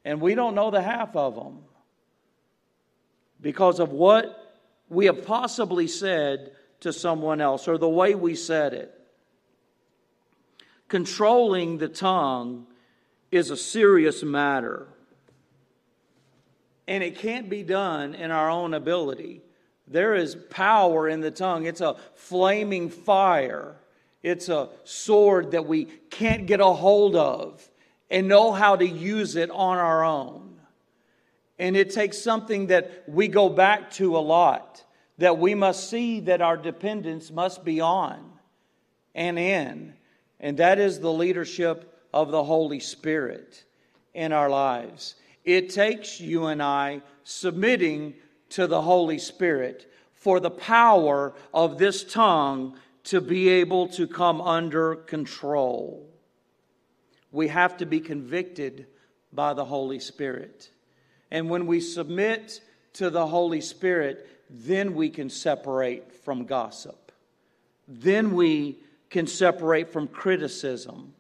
and 0.04 0.20
we 0.20 0.36
don't 0.36 0.56
know 0.56 0.72
the 0.72 0.82
half 0.82 1.16
of 1.16 1.36
them 1.36 1.60
because 3.40 3.80
of 3.80 3.94
what 3.94 4.58
we 4.90 5.06
have 5.06 5.26
possibly 5.26 5.88
said 5.88 6.52
to 6.82 6.92
someone 6.92 7.40
else 7.40 7.70
or 7.70 7.78
the 7.78 7.88
way 7.88 8.14
we 8.14 8.36
said 8.36 8.74
it. 8.74 8.92
Controlling 10.90 11.78
the 11.78 11.88
tongue 11.88 12.68
is 13.32 13.52
a 13.52 13.58
serious 13.58 14.22
matter. 14.22 14.90
And 16.90 17.02
it 17.02 17.18
can't 17.18 17.50
be 17.50 17.64
done 17.64 18.16
in 18.16 18.32
our 18.32 18.50
own 18.50 18.74
ability. 18.74 19.44
There 19.88 20.16
is 20.16 20.36
power 20.36 21.08
in 21.08 21.22
the 21.22 21.32
tongue, 21.32 21.66
it's 21.66 21.82
a 21.82 21.96
flaming 22.16 22.90
fire, 22.90 23.76
it's 24.24 24.50
a 24.50 24.70
sword 24.84 25.52
that 25.52 25.68
we 25.68 25.86
can't 25.86 26.48
get 26.48 26.60
a 26.60 26.66
hold 26.66 27.16
of. 27.16 27.70
and 28.10 28.28
know 28.28 28.52
how 28.52 28.76
to 28.76 28.88
use 28.88 29.36
it 29.36 29.50
on 29.50 29.78
our 29.78 30.04
own. 30.04 30.60
And 31.58 31.76
it 31.78 31.92
takes 31.92 32.18
something 32.18 32.68
that 32.68 33.04
we 33.08 33.28
go 33.28 33.50
back 33.50 33.92
to 33.92 34.18
a 34.18 34.20
lot, 34.20 34.84
that 35.18 35.38
we 35.38 35.56
must 35.56 35.90
see 35.90 36.20
that 36.22 36.42
our 36.42 36.58
dependence 36.58 37.32
must 37.32 37.64
be 37.64 37.80
on 37.80 38.32
and 39.14 39.40
in, 39.40 39.94
and 40.40 40.58
that 40.58 40.80
is 40.80 41.00
the 41.00 41.12
leadership 41.12 41.94
of 42.14 42.32
the 42.32 42.44
Holy 42.44 42.80
Spirit 42.80 43.64
in 44.14 44.34
our 44.34 44.50
lives. 44.50 45.16
It 45.46 45.70
takes 45.70 46.20
you 46.20 46.48
and 46.48 46.62
I 46.62 47.02
submitting 47.24 48.16
to 48.50 48.68
the 48.68 48.82
Holy 48.82 49.18
Spirit 49.18 49.92
for 50.14 50.40
the 50.40 50.52
power 50.52 51.34
of 51.54 51.78
this 51.78 52.04
tongue 52.04 52.78
to 53.04 53.22
be 53.22 53.50
able 53.50 53.88
to 53.90 54.08
come 54.08 54.42
under 54.42 54.96
control. 54.96 56.10
We 57.32 57.50
have 57.50 57.78
to 57.78 57.86
be 57.86 58.00
convicted 58.00 58.88
by 59.32 59.54
the 59.54 59.66
Holy 59.66 60.00
Spirit. 60.00 60.72
And 61.30 61.50
when 61.50 61.68
we 61.68 61.80
submit 61.80 62.62
to 62.94 63.10
the 63.10 63.28
Holy 63.28 63.62
Spirit, 63.62 64.28
then 64.50 64.96
we 64.96 65.10
can 65.10 65.30
separate 65.30 66.12
from 66.12 66.46
gossip. 66.46 67.12
Then 67.88 68.34
we 68.34 68.80
can 69.10 69.28
separate 69.28 69.90
from 69.92 70.08
criticism, 70.08 71.14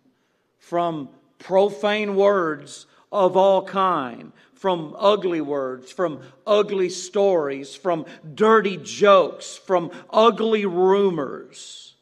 from 0.57 1.09
profane 1.37 2.15
words 2.15 2.87
of 3.15 3.37
all 3.37 3.63
kind, 3.63 4.33
from 4.53 4.95
ugly 4.99 5.41
words, 5.41 5.91
from 5.91 6.19
ugly 6.45 6.89
stories, 6.89 7.75
from 7.75 8.05
dirty 8.33 8.77
jokes, 8.77 9.55
from 9.55 9.91
ugly 10.09 10.65
rumors. 10.65 11.95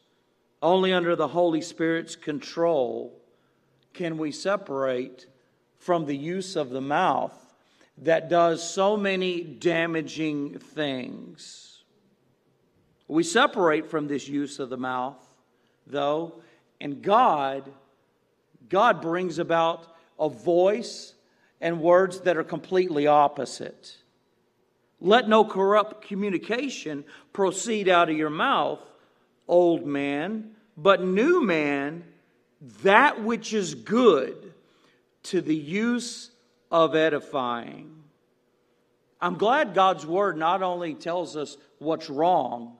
Only 0.60 0.92
under 0.92 1.14
the 1.14 1.28
Holy 1.28 1.60
Spirit's 1.60 2.16
control 2.16 3.20
can 3.92 4.18
we 4.18 4.32
separate 4.32 5.26
from 5.78 6.06
the 6.06 6.16
use 6.16 6.56
of 6.56 6.70
the 6.70 6.80
mouth 6.80 7.54
that 7.98 8.28
does 8.28 8.68
so 8.68 8.96
many 8.96 9.42
damaging 9.42 10.58
things. 10.58 11.84
We 13.06 13.22
separate 13.22 13.86
from 13.86 14.08
this 14.08 14.26
use 14.26 14.58
of 14.58 14.70
the 14.70 14.76
mouth, 14.76 15.22
though, 15.86 16.42
and 16.80 17.02
God 17.02 17.70
God 18.68 19.00
brings 19.00 19.38
about 19.38 19.86
a 20.18 20.28
voice 20.28 21.14
and 21.60 21.80
words 21.80 22.20
that 22.20 22.36
are 22.36 22.44
completely 22.44 23.06
opposite. 23.06 23.96
Let 25.00 25.28
no 25.28 25.44
corrupt 25.44 26.06
communication 26.06 27.04
proceed 27.32 27.88
out 27.88 28.10
of 28.10 28.16
your 28.16 28.30
mouth, 28.30 28.80
old 29.48 29.86
man, 29.86 30.52
but 30.76 31.02
new 31.02 31.42
man, 31.42 32.04
that 32.82 33.22
which 33.22 33.52
is 33.52 33.74
good 33.74 34.52
to 35.24 35.40
the 35.40 35.54
use 35.54 36.30
of 36.70 36.94
edifying. 36.94 37.94
I'm 39.20 39.36
glad 39.36 39.74
God's 39.74 40.04
word 40.04 40.36
not 40.36 40.62
only 40.62 40.94
tells 40.94 41.36
us 41.36 41.56
what's 41.78 42.10
wrong, 42.10 42.76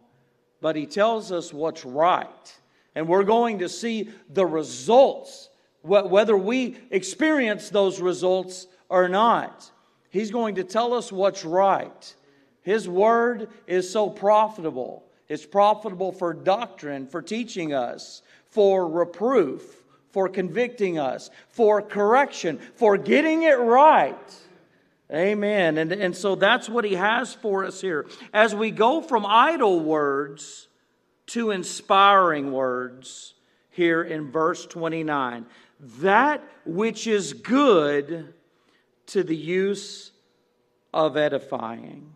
but 0.61 0.77
he 0.77 0.87
tells 0.87 1.33
us 1.33 1.53
what's 1.53 1.85
right. 1.85 2.59
And 2.95 3.09
we're 3.09 3.25
going 3.25 3.61
to 3.61 3.69
see 3.69 4.11
the 4.31 4.47
results 4.47 5.49
whether 5.85 6.37
we 6.37 6.77
experience 6.91 7.69
those 7.69 8.01
results 8.01 8.67
or 8.89 9.09
not. 9.09 9.71
He's 10.11 10.31
going 10.31 10.55
to 10.57 10.65
tell 10.65 10.95
us 10.95 11.13
what's 11.13 11.45
right. 11.45 12.15
His 12.63 12.89
word 12.89 13.49
is 13.67 13.91
so 13.91 14.09
profitable. 14.09 15.05
It's 15.29 15.45
profitable 15.45 16.13
for 16.13 16.33
doctrine, 16.33 17.07
for 17.07 17.21
teaching 17.21 17.75
us, 17.75 18.23
for 18.47 18.89
reproof, 18.89 19.83
for 20.11 20.29
convicting 20.29 20.99
us, 20.99 21.31
for 21.49 21.83
correction, 21.83 22.59
for 22.77 22.97
getting 22.97 23.43
it 23.43 23.59
right. 23.59 24.35
Amen. 25.13 25.77
And, 25.77 25.93
and 25.93 26.17
so 26.17 26.35
that's 26.35 26.69
what 26.69 26.85
he 26.85 26.95
has 26.95 27.35
for 27.35 27.65
us 27.65 27.81
here. 27.81 28.07
As 28.33 28.55
we 28.55 28.71
go 28.71 29.03
from 29.03 29.27
idle 29.27 29.81
words 29.81 30.69
to 31.27 31.51
inspiring 31.51 32.53
words 32.53 33.35
here 33.71 34.03
in 34.03 34.31
verse 34.31 34.65
29 34.67 35.47
that 35.81 36.43
which 36.65 37.07
is 37.07 37.33
good 37.33 38.35
to 39.07 39.23
the 39.23 39.37
use 39.37 40.13
of 40.93 41.17
edifying. 41.17 42.13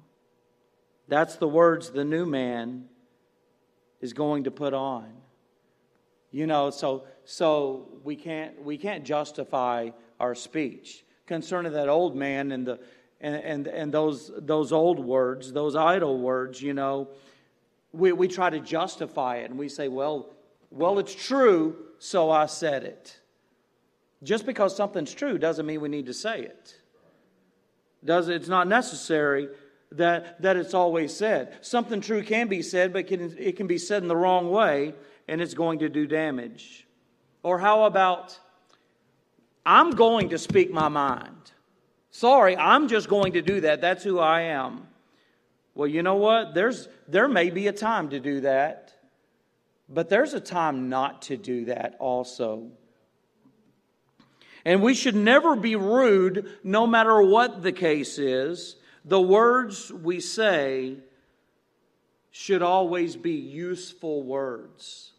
That's 1.08 1.36
the 1.36 1.48
words 1.48 1.90
the 1.90 2.04
new 2.04 2.26
man 2.26 2.86
is 4.00 4.12
going 4.12 4.44
to 4.44 4.50
put 4.50 4.74
on. 4.74 5.12
You 6.30 6.46
know, 6.46 6.70
so 6.70 7.04
so 7.24 7.88
we 8.04 8.14
can't 8.14 8.62
we 8.62 8.76
can't 8.76 9.04
justify 9.04 9.90
our 10.20 10.34
speech 10.34 11.04
concerning 11.26 11.72
that 11.72 11.88
old 11.88 12.14
man 12.14 12.52
and 12.52 12.66
the 12.66 12.80
and 13.20 13.36
and, 13.36 13.66
and 13.66 13.92
those 13.92 14.30
those 14.36 14.72
old 14.72 14.98
words, 14.98 15.52
those 15.52 15.74
idle 15.74 16.18
words, 16.18 16.60
you 16.60 16.74
know, 16.74 17.08
we, 17.92 18.12
we 18.12 18.28
try 18.28 18.50
to 18.50 18.60
justify 18.60 19.36
it 19.36 19.50
and 19.50 19.58
we 19.58 19.68
say, 19.68 19.88
well, 19.88 20.30
well, 20.70 20.98
it's 20.98 21.14
true, 21.14 21.76
so 21.98 22.30
I 22.30 22.46
said 22.46 22.84
it. 22.84 23.17
Just 24.22 24.46
because 24.46 24.76
something's 24.76 25.14
true 25.14 25.38
doesn't 25.38 25.66
mean 25.66 25.80
we 25.80 25.88
need 25.88 26.06
to 26.06 26.14
say 26.14 26.40
it. 26.40 26.76
Does 28.04 28.28
it's 28.28 28.48
not 28.48 28.66
necessary 28.66 29.48
that, 29.92 30.40
that 30.42 30.56
it's 30.56 30.74
always 30.74 31.14
said. 31.14 31.56
Something 31.62 32.00
true 32.00 32.22
can 32.22 32.48
be 32.48 32.62
said, 32.62 32.92
but 32.92 33.06
can, 33.06 33.36
it 33.38 33.56
can 33.56 33.66
be 33.66 33.78
said 33.78 34.02
in 34.02 34.08
the 34.08 34.16
wrong 34.16 34.50
way, 34.50 34.94
and 35.26 35.40
it's 35.40 35.54
going 35.54 35.80
to 35.80 35.88
do 35.88 36.06
damage. 36.06 36.86
Or 37.42 37.58
how 37.58 37.84
about, 37.84 38.38
I'm 39.64 39.92
going 39.92 40.30
to 40.30 40.38
speak 40.38 40.72
my 40.72 40.88
mind. 40.88 41.52
Sorry, 42.10 42.56
I'm 42.56 42.88
just 42.88 43.08
going 43.08 43.34
to 43.34 43.42
do 43.42 43.60
that. 43.62 43.80
That's 43.80 44.02
who 44.02 44.18
I 44.18 44.42
am. 44.42 44.88
Well, 45.74 45.88
you 45.88 46.02
know 46.02 46.16
what? 46.16 46.54
There's, 46.54 46.88
there 47.06 47.28
may 47.28 47.50
be 47.50 47.68
a 47.68 47.72
time 47.72 48.10
to 48.10 48.18
do 48.18 48.40
that, 48.40 48.92
but 49.88 50.08
there's 50.08 50.34
a 50.34 50.40
time 50.40 50.88
not 50.88 51.22
to 51.22 51.36
do 51.36 51.66
that 51.66 51.96
also. 52.00 52.72
And 54.64 54.82
we 54.82 54.94
should 54.94 55.14
never 55.14 55.56
be 55.56 55.76
rude, 55.76 56.50
no 56.62 56.86
matter 56.86 57.22
what 57.22 57.62
the 57.62 57.72
case 57.72 58.18
is. 58.18 58.76
The 59.04 59.20
words 59.20 59.92
we 59.92 60.20
say 60.20 60.98
should 62.30 62.62
always 62.62 63.16
be 63.16 63.32
useful 63.32 64.22
words. 64.22 65.12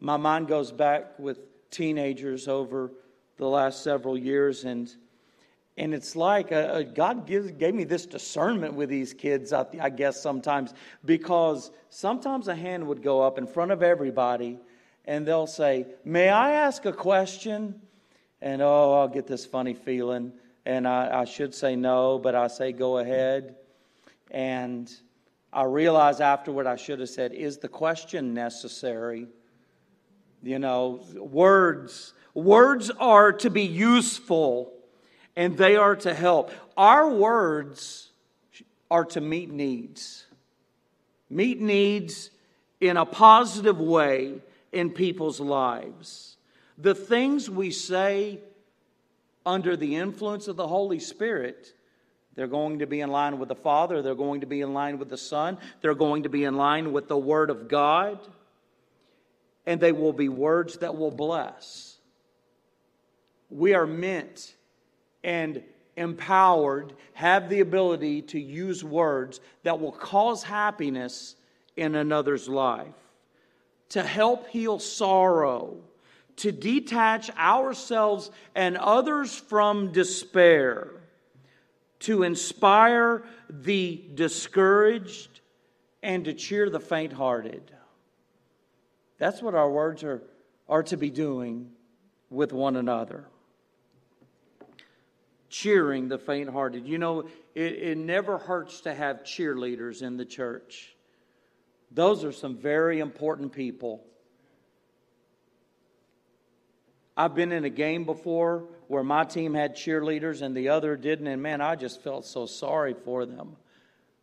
My 0.00 0.16
mind 0.16 0.48
goes 0.48 0.70
back 0.70 1.18
with 1.18 1.38
teenagers 1.70 2.48
over 2.48 2.92
the 3.36 3.46
last 3.46 3.82
several 3.82 4.16
years, 4.16 4.64
and 4.64 4.94
and 5.76 5.94
it's 5.94 6.16
like 6.16 6.50
uh, 6.50 6.56
uh 6.56 6.82
God 6.82 7.26
gives, 7.26 7.50
gave 7.52 7.74
me 7.74 7.84
this 7.84 8.06
discernment 8.06 8.74
with 8.74 8.88
these 8.88 9.12
kids, 9.12 9.52
I, 9.52 9.66
I 9.80 9.90
guess, 9.90 10.20
sometimes, 10.20 10.72
because 11.04 11.70
sometimes 11.88 12.48
a 12.48 12.54
hand 12.54 12.86
would 12.86 13.02
go 13.02 13.20
up 13.20 13.38
in 13.38 13.46
front 13.46 13.70
of 13.70 13.82
everybody, 13.82 14.58
and 15.04 15.26
they'll 15.26 15.46
say, 15.46 15.86
May 16.04 16.28
I 16.28 16.52
ask 16.52 16.84
a 16.84 16.92
question? 16.92 17.80
And 18.40 18.62
oh, 18.62 18.92
I'll 18.94 19.08
get 19.08 19.26
this 19.26 19.44
funny 19.44 19.74
feeling. 19.74 20.32
And 20.64 20.86
I, 20.86 21.20
I 21.20 21.24
should 21.24 21.54
say 21.54 21.76
no, 21.76 22.18
but 22.18 22.34
I 22.34 22.46
say 22.48 22.72
go 22.72 22.98
ahead. 22.98 23.56
And 24.30 24.90
I 25.52 25.64
realize 25.64 26.20
afterward 26.20 26.66
I 26.66 26.76
should 26.76 27.00
have 27.00 27.08
said, 27.08 27.32
Is 27.32 27.58
the 27.58 27.68
question 27.68 28.34
necessary? 28.34 29.26
You 30.42 30.58
know, 30.58 31.04
words. 31.16 32.12
Words 32.34 32.90
are 33.00 33.32
to 33.32 33.50
be 33.50 33.62
useful 33.62 34.72
and 35.34 35.56
they 35.56 35.76
are 35.76 35.96
to 35.96 36.14
help. 36.14 36.50
Our 36.76 37.08
words 37.08 38.10
are 38.90 39.04
to 39.06 39.20
meet 39.20 39.50
needs. 39.50 40.26
Meet 41.30 41.60
needs 41.60 42.30
in 42.80 42.96
a 42.96 43.04
positive 43.04 43.80
way 43.80 44.34
in 44.72 44.90
people's 44.90 45.40
lives. 45.40 46.37
The 46.78 46.94
things 46.94 47.50
we 47.50 47.72
say 47.72 48.38
under 49.44 49.76
the 49.76 49.96
influence 49.96 50.46
of 50.46 50.56
the 50.56 50.68
Holy 50.68 51.00
Spirit, 51.00 51.74
they're 52.34 52.46
going 52.46 52.78
to 52.78 52.86
be 52.86 53.00
in 53.00 53.10
line 53.10 53.40
with 53.40 53.48
the 53.48 53.56
Father, 53.56 54.00
they're 54.00 54.14
going 54.14 54.42
to 54.42 54.46
be 54.46 54.60
in 54.60 54.72
line 54.72 54.98
with 54.98 55.08
the 55.08 55.16
Son, 55.16 55.58
they're 55.80 55.94
going 55.94 56.22
to 56.22 56.28
be 56.28 56.44
in 56.44 56.56
line 56.56 56.92
with 56.92 57.08
the 57.08 57.18
Word 57.18 57.50
of 57.50 57.66
God, 57.68 58.20
and 59.66 59.80
they 59.80 59.90
will 59.90 60.12
be 60.12 60.28
words 60.28 60.78
that 60.78 60.96
will 60.96 61.10
bless. 61.10 61.96
We 63.50 63.74
are 63.74 63.86
meant 63.86 64.54
and 65.24 65.62
empowered, 65.96 66.92
have 67.14 67.48
the 67.48 67.58
ability 67.58 68.22
to 68.22 68.40
use 68.40 68.84
words 68.84 69.40
that 69.64 69.80
will 69.80 69.92
cause 69.92 70.44
happiness 70.44 71.34
in 71.76 71.96
another's 71.96 72.48
life, 72.48 72.94
to 73.88 74.02
help 74.02 74.46
heal 74.48 74.78
sorrow 74.78 75.78
to 76.38 76.52
detach 76.52 77.30
ourselves 77.36 78.30
and 78.54 78.76
others 78.76 79.34
from 79.34 79.92
despair, 79.92 80.88
to 82.00 82.22
inspire 82.22 83.24
the 83.48 84.02
discouraged, 84.14 85.40
and 86.02 86.24
to 86.24 86.32
cheer 86.32 86.70
the 86.70 86.80
faint 86.80 87.12
hearted. 87.12 87.70
That's 89.18 89.42
what 89.42 89.54
our 89.54 89.70
words 89.70 90.04
are, 90.04 90.22
are 90.68 90.84
to 90.84 90.96
be 90.96 91.10
doing 91.10 91.70
with 92.30 92.52
one 92.52 92.76
another. 92.76 93.26
cheering 95.48 96.08
the 96.08 96.18
faint 96.18 96.50
hearted. 96.50 96.86
You 96.86 96.98
know, 96.98 97.20
it, 97.54 97.72
it 97.72 97.98
never 97.98 98.38
hurts 98.38 98.82
to 98.82 98.94
have 98.94 99.22
cheerleaders 99.22 100.02
in 100.02 100.16
the 100.16 100.24
church. 100.24 100.94
Those 101.90 102.24
are 102.24 102.32
some 102.32 102.56
very 102.56 103.00
important 103.00 103.52
people. 103.52 104.04
I've 107.18 107.34
been 107.34 107.50
in 107.50 107.64
a 107.64 107.70
game 107.70 108.04
before 108.04 108.68
where 108.86 109.02
my 109.02 109.24
team 109.24 109.52
had 109.52 109.74
cheerleaders 109.74 110.40
and 110.40 110.56
the 110.56 110.68
other 110.68 110.96
didn't, 110.96 111.26
and 111.26 111.42
man, 111.42 111.60
I 111.60 111.74
just 111.74 112.00
felt 112.00 112.24
so 112.24 112.46
sorry 112.46 112.94
for 112.94 113.26
them. 113.26 113.56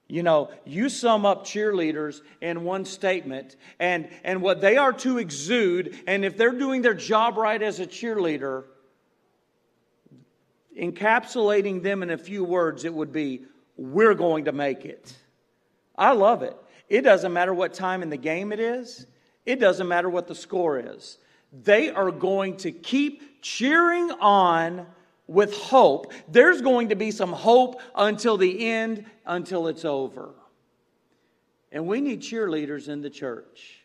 You 0.07 0.23
know, 0.23 0.49
you 0.63 0.87
sum 0.87 1.25
up 1.25 1.45
cheerleaders 1.45 2.21
in 2.39 2.63
one 2.63 2.85
statement 2.85 3.57
and, 3.81 4.07
and 4.23 4.41
what 4.41 4.61
they 4.61 4.77
are 4.77 4.93
to 4.93 5.17
exude, 5.17 5.99
and 6.07 6.23
if 6.23 6.37
they're 6.37 6.53
doing 6.53 6.81
their 6.83 6.93
job 6.93 7.35
right 7.35 7.61
as 7.61 7.81
a 7.81 7.85
cheerleader, 7.85 8.63
encapsulating 10.79 11.83
them 11.83 12.01
in 12.01 12.11
a 12.11 12.17
few 12.17 12.45
words, 12.45 12.85
it 12.85 12.93
would 12.93 13.11
be, 13.11 13.43
We're 13.75 14.13
going 14.13 14.45
to 14.45 14.53
make 14.53 14.85
it. 14.85 15.13
I 15.97 16.13
love 16.13 16.43
it. 16.43 16.55
It 16.87 17.01
doesn't 17.01 17.33
matter 17.33 17.53
what 17.53 17.73
time 17.73 18.03
in 18.03 18.09
the 18.09 18.15
game 18.15 18.53
it 18.53 18.61
is, 18.61 19.05
it 19.45 19.59
doesn't 19.59 19.89
matter 19.89 20.09
what 20.09 20.27
the 20.27 20.35
score 20.35 20.79
is. 20.79 21.17
They 21.63 21.89
are 21.89 22.11
going 22.11 22.57
to 22.57 22.71
keep 22.71 23.41
cheering 23.41 24.11
on 24.11 24.85
with 25.27 25.55
hope. 25.55 26.11
There's 26.27 26.61
going 26.61 26.89
to 26.89 26.95
be 26.95 27.11
some 27.11 27.31
hope 27.31 27.81
until 27.95 28.37
the 28.37 28.67
end, 28.67 29.05
until 29.25 29.67
it's 29.67 29.85
over. 29.85 30.33
And 31.71 31.87
we 31.87 32.01
need 32.01 32.21
cheerleaders 32.21 32.89
in 32.89 33.01
the 33.01 33.09
church. 33.09 33.79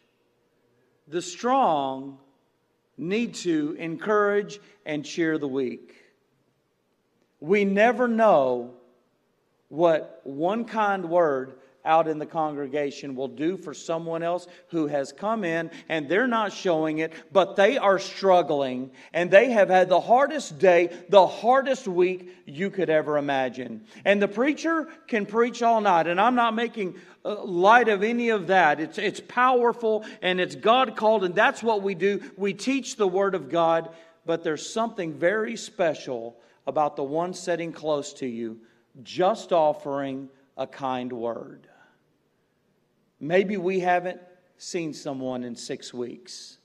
The 1.08 1.22
strong 1.22 2.18
need 2.96 3.34
to 3.34 3.76
encourage 3.78 4.60
and 4.84 5.04
cheer 5.04 5.38
the 5.38 5.48
weak. 5.48 5.96
We 7.40 7.64
never 7.64 8.06
know 8.06 8.74
what 9.68 10.20
one 10.24 10.64
kind 10.64 11.08
word 11.08 11.54
out 11.84 12.08
in 12.08 12.18
the 12.18 12.26
congregation 12.26 13.14
will 13.14 13.28
do 13.28 13.56
for 13.56 13.74
someone 13.74 14.22
else 14.22 14.46
who 14.68 14.86
has 14.86 15.12
come 15.12 15.44
in 15.44 15.70
and 15.88 16.08
they're 16.08 16.26
not 16.26 16.52
showing 16.52 16.98
it, 16.98 17.12
but 17.32 17.56
they 17.56 17.78
are 17.78 17.98
struggling 17.98 18.90
and 19.12 19.30
they 19.30 19.50
have 19.50 19.68
had 19.68 19.88
the 19.88 20.00
hardest 20.00 20.58
day, 20.58 20.90
the 21.08 21.26
hardest 21.26 21.88
week 21.88 22.34
you 22.46 22.70
could 22.70 22.90
ever 22.90 23.16
imagine. 23.18 23.84
And 24.04 24.20
the 24.20 24.28
preacher 24.28 24.88
can 25.06 25.26
preach 25.26 25.62
all 25.62 25.80
night, 25.80 26.06
and 26.06 26.20
I'm 26.20 26.34
not 26.34 26.54
making 26.54 26.96
uh, 27.24 27.42
light 27.44 27.88
of 27.88 28.02
any 28.02 28.30
of 28.30 28.48
that. 28.48 28.80
It's, 28.80 28.98
it's 28.98 29.20
powerful 29.20 30.04
and 30.22 30.40
it's 30.40 30.54
God 30.54 30.96
called, 30.96 31.24
and 31.24 31.34
that's 31.34 31.62
what 31.62 31.82
we 31.82 31.94
do. 31.94 32.20
We 32.36 32.54
teach 32.54 32.96
the 32.96 33.08
Word 33.08 33.34
of 33.34 33.48
God, 33.48 33.90
but 34.26 34.44
there's 34.44 34.68
something 34.70 35.14
very 35.14 35.56
special 35.56 36.36
about 36.66 36.96
the 36.96 37.04
one 37.04 37.34
sitting 37.34 37.72
close 37.72 38.12
to 38.14 38.26
you 38.26 38.60
just 39.02 39.52
offering 39.52 40.28
a 40.56 40.66
kind 40.66 41.12
word. 41.12 41.66
Maybe 43.20 43.56
we 43.56 43.80
haven't 43.80 44.20
seen 44.56 44.94
someone 44.94 45.44
in 45.44 45.54
six 45.54 45.92
weeks. 45.92 46.58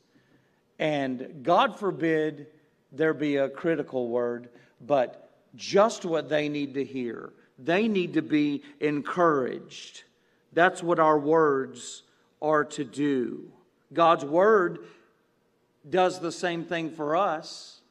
And 0.79 1.43
God 1.43 1.77
forbid 1.77 2.47
there 2.91 3.13
be 3.13 3.37
a 3.37 3.49
critical 3.49 4.07
word, 4.07 4.49
but 4.81 5.29
just 5.55 6.05
what 6.05 6.29
they 6.29 6.49
need 6.49 6.73
to 6.73 6.83
hear. 6.83 7.33
They 7.57 7.87
need 7.87 8.13
to 8.13 8.21
be 8.21 8.63
encouraged. 8.79 10.03
That's 10.53 10.81
what 10.81 10.99
our 10.99 11.19
words 11.19 12.03
are 12.41 12.65
to 12.65 12.83
do. 12.83 13.51
God's 13.93 14.25
word 14.25 14.79
does 15.89 16.19
the 16.19 16.31
same 16.31 16.63
thing 16.63 16.91
for 16.91 17.15
us. 17.15 17.81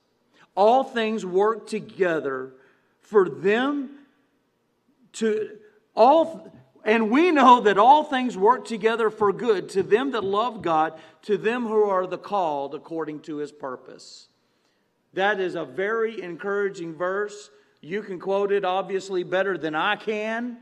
All 0.54 0.84
things 0.84 1.24
work 1.24 1.66
together 1.66 2.52
for 3.00 3.28
them 3.28 3.90
to 5.14 5.58
all 5.94 6.52
and 6.84 7.10
we 7.10 7.30
know 7.30 7.60
that 7.60 7.78
all 7.78 8.04
things 8.04 8.36
work 8.36 8.66
together 8.66 9.10
for 9.10 9.32
good 9.32 9.70
to 9.70 9.82
them 9.82 10.10
that 10.12 10.22
love 10.22 10.62
God, 10.62 10.98
to 11.22 11.36
them 11.36 11.66
who 11.66 11.84
are 11.84 12.06
the 12.06 12.18
called 12.18 12.74
according 12.74 13.20
to 13.20 13.36
his 13.36 13.50
purpose. 13.50 14.28
That 15.14 15.40
is 15.40 15.54
a 15.54 15.64
very 15.64 16.20
encouraging 16.20 16.94
verse. 16.94 17.50
You 17.80 18.02
can 18.02 18.18
quote 18.18 18.52
it 18.52 18.64
obviously 18.64 19.22
better 19.22 19.56
than 19.56 19.74
I 19.74 19.96
can. 19.96 20.58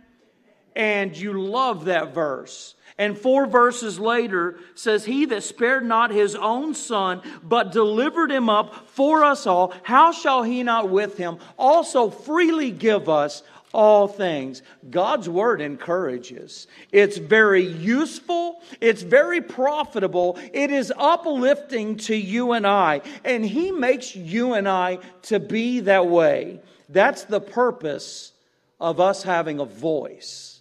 And 0.76 1.16
you 1.16 1.42
love 1.42 1.86
that 1.86 2.14
verse. 2.14 2.74
And 2.98 3.18
four 3.18 3.46
verses 3.46 3.98
later 3.98 4.58
says, 4.74 5.04
He 5.04 5.24
that 5.26 5.42
spared 5.42 5.84
not 5.84 6.10
his 6.10 6.34
own 6.34 6.74
son, 6.74 7.20
but 7.42 7.72
delivered 7.72 8.30
him 8.30 8.48
up 8.48 8.88
for 8.88 9.24
us 9.24 9.46
all, 9.46 9.74
how 9.82 10.12
shall 10.12 10.42
he 10.42 10.62
not 10.62 10.88
with 10.88 11.16
him 11.16 11.38
also 11.58 12.10
freely 12.10 12.70
give 12.70 13.08
us 13.08 13.42
all 13.72 14.06
things. 14.06 14.62
God's 14.90 15.28
word 15.28 15.60
encourages. 15.60 16.66
It's 16.90 17.16
very 17.16 17.64
useful. 17.64 18.60
It's 18.80 19.02
very 19.02 19.40
profitable. 19.40 20.38
It 20.52 20.70
is 20.70 20.92
uplifting 20.96 21.96
to 21.98 22.16
you 22.16 22.52
and 22.52 22.66
I. 22.66 23.02
And 23.24 23.44
He 23.44 23.72
makes 23.72 24.14
you 24.14 24.54
and 24.54 24.68
I 24.68 24.98
to 25.22 25.40
be 25.40 25.80
that 25.80 26.06
way. 26.06 26.60
That's 26.88 27.24
the 27.24 27.40
purpose 27.40 28.32
of 28.80 29.00
us 29.00 29.22
having 29.22 29.60
a 29.60 29.64
voice, 29.64 30.60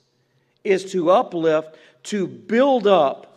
is 0.63 0.91
to 0.91 1.12
uplift, 1.12 1.76
to 2.04 2.28
build 2.28 2.88
up 2.88 3.28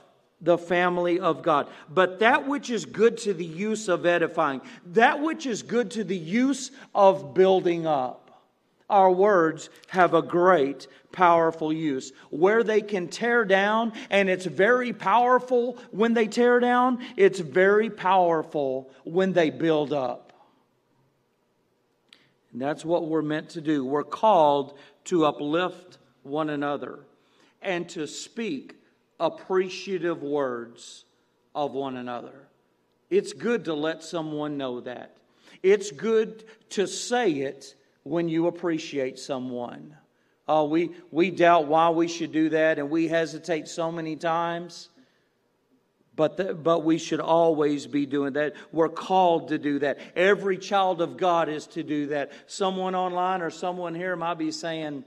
the 0.40 0.58
family 0.58 1.18
of 1.18 1.42
God. 1.42 1.68
But 1.88 2.18
that 2.18 2.46
which 2.46 2.70
is 2.70 2.84
good 2.84 3.16
to 3.18 3.32
the 3.32 3.44
use 3.44 3.88
of 3.88 4.04
edifying, 4.04 4.60
that 4.92 5.20
which 5.20 5.46
is 5.46 5.62
good 5.62 5.90
to 5.92 6.04
the 6.04 6.16
use 6.16 6.70
of 6.94 7.34
building 7.34 7.87
up 7.87 8.23
our 8.94 9.11
words 9.11 9.70
have 9.88 10.14
a 10.14 10.22
great, 10.22 10.87
powerful 11.11 11.72
use. 11.72 12.12
Where 12.30 12.62
they 12.62 12.80
can 12.80 13.09
tear 13.09 13.44
down, 13.44 13.92
and 14.09 14.30
it's 14.30 14.46
very 14.46 14.92
powerful 14.92 15.78
when 15.90 16.14
they 16.14 16.28
tear 16.28 16.61
down, 16.61 17.04
it's 17.16 17.40
very 17.40 17.90
powerful 17.90 18.88
when 19.02 19.33
they 19.33 19.50
build 19.50 19.92
up. 19.92 20.33
And 22.52 22.62
that's 22.62 22.85
what 22.85 23.09
we're 23.09 23.20
meant 23.20 23.50
to 23.50 23.61
do. 23.61 23.85
We're 23.85 24.04
called 24.04 24.78
to 25.07 25.26
uplift 25.26 25.98
one 26.22 26.48
another 26.48 27.00
and 27.61 27.88
to 27.88 28.07
speak 28.07 28.76
appreciative 29.18 30.22
words 30.22 31.04
of 31.52 31.72
one 31.72 31.96
another. 31.96 32.46
It's 33.11 33.33
good 33.33 33.64
to 33.64 33.74
let 33.74 34.04
someone 34.04 34.57
know 34.57 34.83
that. 34.83 35.16
It's 35.64 35.90
good 35.90 36.44
to 36.70 36.87
say 36.87 37.33
it 37.33 37.74
when 38.04 38.28
you 38.28 38.46
appreciate 38.46 39.18
someone. 39.18 39.96
Uh, 40.46 40.66
we, 40.68 40.90
we 41.10 41.30
doubt 41.30 41.66
why 41.66 41.88
we 41.90 42.06
should 42.06 42.30
do 42.32 42.50
that, 42.50 42.78
and 42.78 42.90
we 42.90 43.08
hesitate 43.08 43.66
so 43.66 43.90
many 43.90 44.14
times. 44.14 44.90
But, 46.16 46.36
the, 46.36 46.54
but 46.54 46.84
we 46.84 46.98
should 46.98 47.18
always 47.18 47.86
be 47.86 48.06
doing 48.06 48.34
that. 48.34 48.54
We're 48.70 48.88
called 48.88 49.48
to 49.48 49.58
do 49.58 49.80
that. 49.80 49.98
Every 50.14 50.58
child 50.58 51.00
of 51.00 51.16
God 51.16 51.48
is 51.48 51.66
to 51.68 51.82
do 51.82 52.06
that. 52.08 52.30
Someone 52.46 52.94
online 52.94 53.42
or 53.42 53.50
someone 53.50 53.94
here 53.96 54.14
might 54.14 54.38
be 54.38 54.52
saying, 54.52 55.04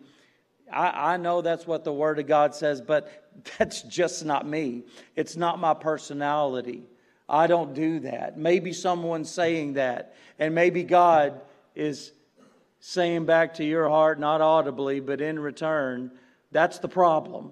I, 0.71 1.13
I 1.13 1.17
know 1.17 1.41
that's 1.41 1.65
what 1.65 1.85
the 1.85 1.93
Word 1.93 2.19
of 2.19 2.27
God 2.27 2.55
says, 2.55 2.81
but 2.81 3.29
that's 3.57 3.83
just 3.83 4.25
not 4.25 4.45
me. 4.45 4.83
It's 5.15 5.37
not 5.37 5.59
my 5.59 5.73
personality. 5.73 6.83
I 7.29 7.47
don't 7.47 7.73
do 7.73 7.99
that. 8.01 8.37
Maybe 8.37 8.73
someone's 8.73 9.29
saying 9.29 9.73
that, 9.73 10.15
and 10.39 10.55
maybe 10.55 10.83
God 10.83 11.41
is 11.75 12.11
saying 12.87 13.25
back 13.25 13.55
to 13.55 13.65
your 13.65 13.89
heart, 13.89 14.17
not 14.17 14.39
audibly, 14.39 15.01
but 15.01 15.19
in 15.19 15.37
return, 15.37 16.09
that's 16.53 16.79
the 16.79 16.87
problem. 16.87 17.51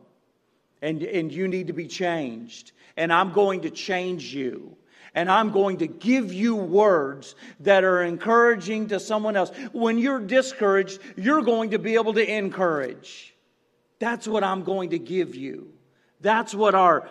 And, 0.82 1.04
and 1.04 1.30
you 1.30 1.50
need 1.50 1.68
to 1.68 1.74
be 1.74 1.88
changed. 1.88 2.72
And 2.96 3.12
I'm 3.12 3.34
going 3.34 3.62
to 3.62 3.70
change 3.70 4.34
you. 4.34 4.78
And 5.14 5.30
I'm 5.30 5.52
going 5.52 5.80
to 5.80 5.88
give 5.88 6.32
you 6.32 6.56
words 6.56 7.36
that 7.60 7.84
are 7.84 8.02
encouraging 8.02 8.88
to 8.90 9.00
someone 9.02 9.36
else. 9.36 9.52
When 9.74 9.98
you're 9.98 10.22
discouraged, 10.22 11.02
you're 11.18 11.42
going 11.42 11.72
to 11.72 11.80
be 11.80 11.96
able 11.96 12.14
to 12.14 12.26
encourage. 12.26 13.36
That's 14.00 14.30
what 14.30 14.46
I'm 14.46 14.64
going 14.64 14.92
to 14.92 15.00
give 15.00 15.36
you. 15.36 15.74
That's 16.22 16.56
what 16.56 16.76
our 16.76 17.10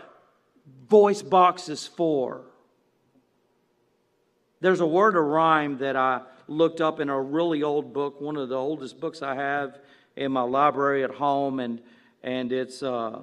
voice 0.88 1.20
box 1.20 1.68
is 1.68 1.86
for. 1.86 2.46
There's 4.62 4.80
a 4.80 4.86
word 4.86 5.14
of 5.14 5.24
rhyme 5.24 5.76
that 5.78 5.94
I 5.94 6.22
looked 6.48 6.80
up 6.80 7.00
in 7.00 7.08
a 7.08 7.20
really 7.20 7.62
old 7.62 7.92
book, 7.92 8.20
one 8.20 8.36
of 8.36 8.48
the 8.48 8.56
oldest 8.56 9.00
books 9.00 9.22
I 9.22 9.34
have 9.34 9.78
in 10.16 10.32
my 10.32 10.42
library 10.42 11.04
at 11.04 11.10
home, 11.10 11.60
and 11.60 11.80
and 12.22 12.52
it's 12.52 12.82
uh, 12.82 13.20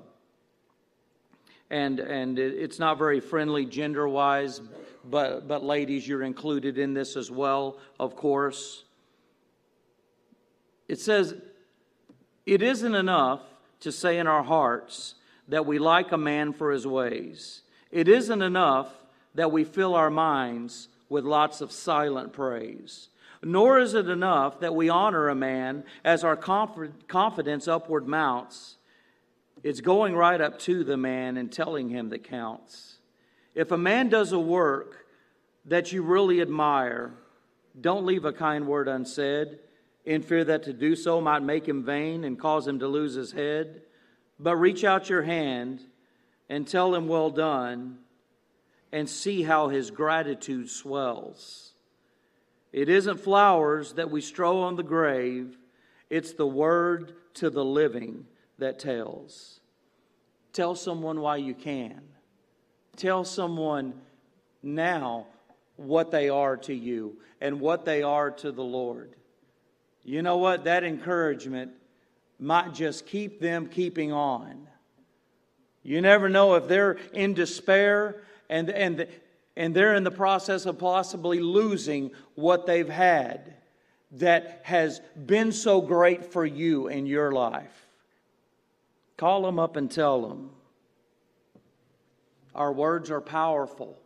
and 1.69 1.99
and 1.99 2.39
it's 2.39 2.79
not 2.79 2.97
very 2.97 3.19
friendly 3.19 3.65
gender 3.65 4.07
wise, 4.07 4.61
but 5.03 5.47
but 5.47 5.63
ladies, 5.63 6.07
you're 6.07 6.23
included 6.23 6.77
in 6.77 6.93
this 6.93 7.15
as 7.15 7.31
well, 7.31 7.77
of 7.99 8.15
course. 8.15 8.83
It 10.87 10.99
says, 10.99 11.35
"It 12.45 12.61
isn't 12.61 12.95
enough 12.95 13.41
to 13.81 13.91
say 13.91 14.17
in 14.17 14.27
our 14.27 14.43
hearts 14.43 15.15
that 15.47 15.65
we 15.65 15.79
like 15.79 16.11
a 16.11 16.17
man 16.17 16.53
for 16.53 16.71
his 16.71 16.85
ways. 16.85 17.61
It 17.91 18.07
isn't 18.07 18.41
enough 18.41 18.89
that 19.35 19.51
we 19.51 19.63
fill 19.63 19.95
our 19.95 20.09
minds." 20.09 20.89
with 21.11 21.25
lots 21.25 21.59
of 21.59 21.73
silent 21.73 22.31
praise. 22.31 23.09
Nor 23.43 23.79
is 23.79 23.93
it 23.93 24.07
enough 24.07 24.59
that 24.59 24.75
we 24.75 24.89
honor 24.89 25.29
a 25.29 25.35
man 25.35 25.83
as 26.03 26.23
our 26.23 26.35
confidence 26.35 27.67
upward 27.67 28.07
mounts. 28.07 28.77
It's 29.63 29.81
going 29.81 30.15
right 30.15 30.39
up 30.39 30.59
to 30.59 30.83
the 30.83 30.97
man 30.97 31.37
and 31.37 31.51
telling 31.51 31.89
him 31.89 32.09
that 32.09 32.23
counts. 32.23 32.97
If 33.55 33.71
a 33.71 33.77
man 33.77 34.09
does 34.09 34.31
a 34.31 34.39
work 34.39 35.05
that 35.65 35.91
you 35.91 36.03
really 36.03 36.41
admire, 36.41 37.13
don't 37.79 38.05
leave 38.05 38.25
a 38.25 38.33
kind 38.33 38.67
word 38.67 38.87
unsaid, 38.87 39.59
in 40.05 40.21
fear 40.23 40.43
that 40.43 40.63
to 40.63 40.73
do 40.73 40.95
so 40.95 41.21
might 41.21 41.43
make 41.43 41.67
him 41.67 41.83
vain 41.83 42.23
and 42.23 42.39
cause 42.39 42.67
him 42.67 42.79
to 42.79 42.87
lose 42.87 43.13
his 43.13 43.31
head. 43.31 43.83
But 44.39 44.55
reach 44.55 44.83
out 44.83 45.09
your 45.09 45.21
hand 45.21 45.81
and 46.49 46.67
tell 46.67 46.95
him, 46.95 47.07
Well 47.07 47.29
done, 47.29 47.99
and 48.91 49.07
see 49.09 49.43
how 49.43 49.67
his 49.67 49.91
gratitude 49.91 50.69
swells. 50.69 51.70
It 52.71 52.89
isn't 52.89 53.19
flowers 53.19 53.93
that 53.93 54.09
we 54.09 54.21
strow 54.21 54.61
on 54.61 54.75
the 54.75 54.83
grave, 54.83 55.57
it's 56.09 56.33
the 56.33 56.47
word 56.47 57.13
to 57.35 57.49
the 57.49 57.63
living 57.63 58.25
that 58.57 58.79
tells. 58.79 59.59
Tell 60.53 60.75
someone 60.75 61.19
why 61.21 61.37
you 61.37 61.53
can. 61.53 62.01
Tell 62.97 63.23
someone 63.23 63.93
now 64.61 65.27
what 65.77 66.11
they 66.11 66.29
are 66.29 66.57
to 66.57 66.73
you 66.73 67.17
and 67.39 67.59
what 67.59 67.85
they 67.85 68.03
are 68.03 68.31
to 68.31 68.51
the 68.51 68.63
Lord. 68.63 69.15
You 70.03 70.21
know 70.21 70.37
what? 70.37 70.65
That 70.65 70.83
encouragement 70.83 71.71
might 72.39 72.73
just 72.73 73.05
keep 73.05 73.39
them 73.39 73.67
keeping 73.67 74.11
on. 74.11 74.67
You 75.83 76.01
never 76.01 76.29
know 76.29 76.55
if 76.55 76.67
they're 76.67 76.97
in 77.13 77.33
despair 77.33 78.23
and, 78.49 78.69
and, 78.69 79.07
and 79.55 79.75
they're 79.75 79.95
in 79.95 80.03
the 80.03 80.11
process 80.11 80.65
of 80.65 80.79
possibly 80.79 81.39
losing 81.39 82.11
what 82.35 82.65
they've 82.65 82.89
had 82.89 83.55
that 84.13 84.61
has 84.63 85.01
been 85.25 85.51
so 85.51 85.81
great 85.81 86.25
for 86.25 86.45
you 86.45 86.87
in 86.87 87.05
your 87.05 87.31
life. 87.31 87.87
Call 89.17 89.43
them 89.43 89.59
up 89.59 89.75
and 89.75 89.89
tell 89.89 90.27
them. 90.27 90.49
Our 92.53 92.73
words 92.73 93.11
are 93.11 93.21
powerful, 93.21 93.97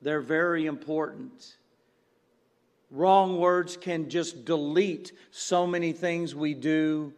they're 0.00 0.20
very 0.20 0.66
important. 0.66 1.56
Wrong 2.90 3.38
words 3.38 3.78
can 3.78 4.10
just 4.10 4.44
delete 4.44 5.12
so 5.30 5.66
many 5.66 5.92
things 5.92 6.34
we 6.34 6.52
do 6.52 7.14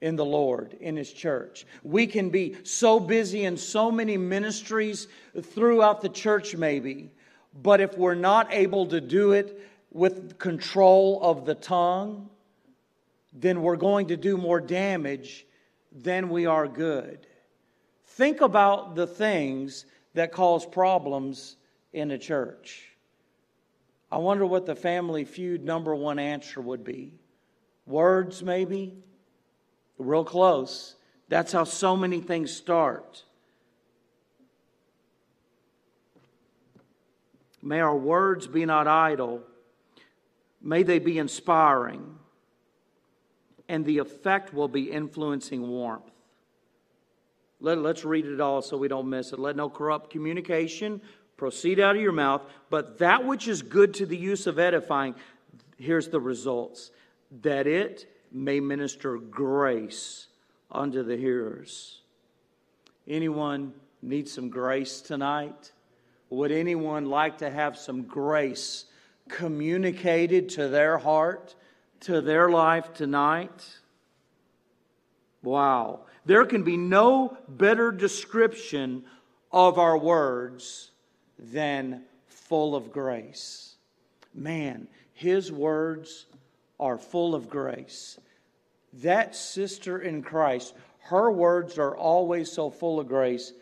in 0.00 0.16
the 0.16 0.24
Lord, 0.24 0.76
in 0.80 0.96
His 0.96 1.12
church. 1.12 1.66
We 1.82 2.06
can 2.06 2.30
be 2.30 2.56
so 2.62 3.00
busy 3.00 3.44
in 3.44 3.56
so 3.56 3.90
many 3.90 4.16
ministries 4.16 5.08
throughout 5.40 6.00
the 6.00 6.08
church, 6.08 6.54
maybe, 6.56 7.10
but 7.62 7.80
if 7.80 7.96
we're 7.96 8.14
not 8.14 8.52
able 8.52 8.86
to 8.86 9.00
do 9.00 9.32
it 9.32 9.60
with 9.90 10.38
control 10.38 11.20
of 11.22 11.44
the 11.44 11.54
tongue, 11.54 12.28
then 13.32 13.62
we're 13.62 13.76
going 13.76 14.08
to 14.08 14.16
do 14.16 14.36
more 14.36 14.60
damage 14.60 15.46
than 15.92 16.28
we 16.28 16.46
are 16.46 16.68
good. 16.68 17.26
Think 18.04 18.40
about 18.40 18.94
the 18.94 19.06
things 19.06 19.86
that 20.14 20.32
cause 20.32 20.66
problems 20.66 21.56
in 21.92 22.10
a 22.10 22.18
church. 22.18 22.84
I 24.10 24.18
wonder 24.18 24.46
what 24.46 24.66
the 24.66 24.74
family 24.74 25.24
feud 25.24 25.64
number 25.64 25.94
one 25.94 26.18
answer 26.18 26.60
would 26.60 26.82
be. 26.82 27.12
Words, 27.86 28.42
maybe? 28.42 29.02
Real 29.98 30.24
close. 30.24 30.94
That's 31.28 31.52
how 31.52 31.64
so 31.64 31.96
many 31.96 32.20
things 32.20 32.52
start. 32.52 33.24
May 37.62 37.80
our 37.80 37.96
words 37.96 38.46
be 38.46 38.64
not 38.64 38.86
idle. 38.86 39.42
May 40.62 40.84
they 40.84 40.98
be 40.98 41.18
inspiring. 41.18 42.16
And 43.68 43.84
the 43.84 43.98
effect 43.98 44.54
will 44.54 44.68
be 44.68 44.90
influencing 44.90 45.68
warmth. 45.68 46.10
Let, 47.60 47.78
let's 47.78 48.04
read 48.04 48.24
it 48.24 48.40
all 48.40 48.62
so 48.62 48.76
we 48.76 48.88
don't 48.88 49.10
miss 49.10 49.32
it. 49.32 49.38
Let 49.38 49.56
no 49.56 49.68
corrupt 49.68 50.10
communication 50.10 51.00
proceed 51.36 51.80
out 51.80 51.96
of 51.96 52.02
your 52.02 52.12
mouth, 52.12 52.42
but 52.70 52.98
that 52.98 53.24
which 53.24 53.48
is 53.48 53.62
good 53.62 53.94
to 53.94 54.06
the 54.06 54.16
use 54.16 54.46
of 54.46 54.58
edifying, 54.58 55.14
here's 55.78 56.08
the 56.08 56.20
results 56.20 56.90
that 57.42 57.66
it 57.66 58.06
may 58.32 58.60
minister 58.60 59.16
grace 59.16 60.26
unto 60.70 61.02
the 61.02 61.16
hearers. 61.16 62.00
Anyone 63.06 63.72
need 64.02 64.28
some 64.28 64.50
grace 64.50 65.00
tonight? 65.00 65.72
Would 66.30 66.52
anyone 66.52 67.06
like 67.06 67.38
to 67.38 67.50
have 67.50 67.78
some 67.78 68.02
grace 68.02 68.84
communicated 69.28 70.50
to 70.50 70.68
their 70.68 70.98
heart, 70.98 71.54
to 72.00 72.20
their 72.20 72.50
life 72.50 72.92
tonight? 72.92 73.78
Wow. 75.42 76.00
There 76.26 76.44
can 76.44 76.62
be 76.62 76.76
no 76.76 77.38
better 77.48 77.90
description 77.90 79.04
of 79.50 79.78
our 79.78 79.96
words 79.96 80.90
than 81.38 82.02
full 82.26 82.76
of 82.76 82.92
grace. 82.92 83.76
Man, 84.34 84.88
his 85.14 85.50
words 85.50 86.26
are 86.78 86.98
full 86.98 87.34
of 87.34 87.48
grace. 87.48 88.18
That 88.94 89.34
sister 89.34 89.98
in 89.98 90.22
Christ, 90.22 90.74
her 91.00 91.30
words 91.30 91.78
are 91.78 91.96
always 91.96 92.50
so 92.50 92.70
full 92.70 93.00
of 93.00 93.08
grace. 93.08 93.52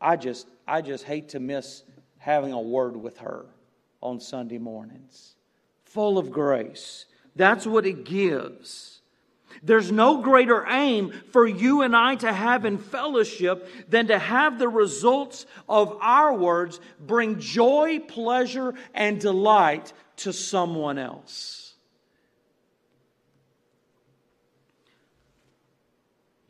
I 0.00 0.16
just 0.16 0.46
I 0.66 0.80
just 0.80 1.04
hate 1.04 1.30
to 1.30 1.40
miss 1.40 1.82
having 2.18 2.52
a 2.52 2.60
word 2.60 2.96
with 2.96 3.18
her 3.18 3.46
on 4.00 4.20
Sunday 4.20 4.58
mornings. 4.58 5.34
Full 5.84 6.18
of 6.18 6.30
grace. 6.30 7.06
That's 7.34 7.66
what 7.66 7.86
it 7.86 8.04
gives. 8.04 9.00
There's 9.62 9.92
no 9.92 10.22
greater 10.22 10.66
aim 10.66 11.12
for 11.30 11.46
you 11.46 11.82
and 11.82 11.94
I 11.94 12.14
to 12.16 12.32
have 12.32 12.64
in 12.64 12.78
fellowship 12.78 13.68
than 13.88 14.08
to 14.08 14.18
have 14.18 14.58
the 14.58 14.68
results 14.68 15.46
of 15.68 15.98
our 16.00 16.34
words 16.34 16.80
bring 16.98 17.38
joy, 17.38 18.00
pleasure, 18.00 18.74
and 18.94 19.20
delight 19.20 19.92
to 20.18 20.32
someone 20.32 20.98
else. 20.98 21.61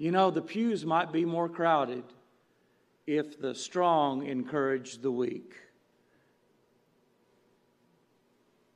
You 0.02 0.10
know, 0.10 0.32
the 0.32 0.42
pews 0.42 0.84
might 0.84 1.12
be 1.12 1.24
more 1.24 1.48
crowded 1.48 2.02
if 3.06 3.40
the 3.40 3.54
strong 3.54 4.26
encourage 4.26 4.98
the 4.98 5.12
weak. 5.12 5.54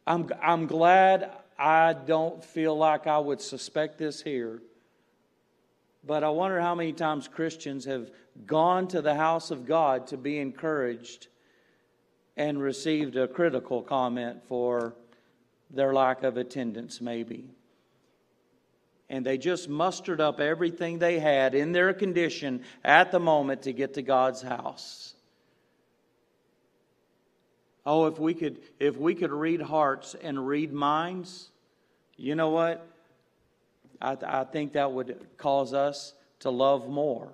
I'm, 0.06 0.30
I'm 0.40 0.68
glad 0.68 1.32
I 1.58 1.94
don't 1.94 2.44
feel 2.44 2.78
like 2.78 3.08
I 3.08 3.18
would 3.18 3.40
suspect 3.40 3.98
this 3.98 4.22
here. 4.22 4.62
But 6.06 6.22
I 6.22 6.28
wonder 6.28 6.60
how 6.60 6.76
many 6.76 6.92
times 6.92 7.26
Christians 7.26 7.86
have 7.86 8.08
gone 8.46 8.86
to 8.86 9.02
the 9.02 9.16
house 9.16 9.50
of 9.50 9.66
God 9.66 10.06
to 10.06 10.16
be 10.16 10.38
encouraged 10.38 11.26
and 12.36 12.62
received 12.62 13.16
a 13.16 13.26
critical 13.26 13.82
comment 13.82 14.44
for 14.46 14.94
their 15.72 15.92
lack 15.92 16.22
of 16.22 16.36
attendance, 16.36 17.00
maybe. 17.00 17.50
And 19.08 19.24
they 19.24 19.38
just 19.38 19.68
mustered 19.68 20.20
up 20.20 20.40
everything 20.40 20.98
they 20.98 21.18
had 21.18 21.54
in 21.54 21.72
their 21.72 21.92
condition 21.92 22.64
at 22.84 23.12
the 23.12 23.20
moment 23.20 23.62
to 23.62 23.72
get 23.72 23.94
to 23.94 24.02
God's 24.02 24.42
house. 24.42 25.14
Oh, 27.84 28.06
if 28.06 28.18
we 28.18 28.34
could 28.34 28.58
if 28.80 28.96
we 28.96 29.14
could 29.14 29.30
read 29.30 29.60
hearts 29.60 30.16
and 30.20 30.44
read 30.44 30.72
minds, 30.72 31.50
you 32.16 32.34
know 32.34 32.50
what? 32.50 32.84
I, 34.00 34.16
I 34.26 34.44
think 34.44 34.72
that 34.72 34.90
would 34.90 35.24
cause 35.38 35.72
us 35.72 36.12
to 36.40 36.50
love 36.50 36.88
more, 36.88 37.32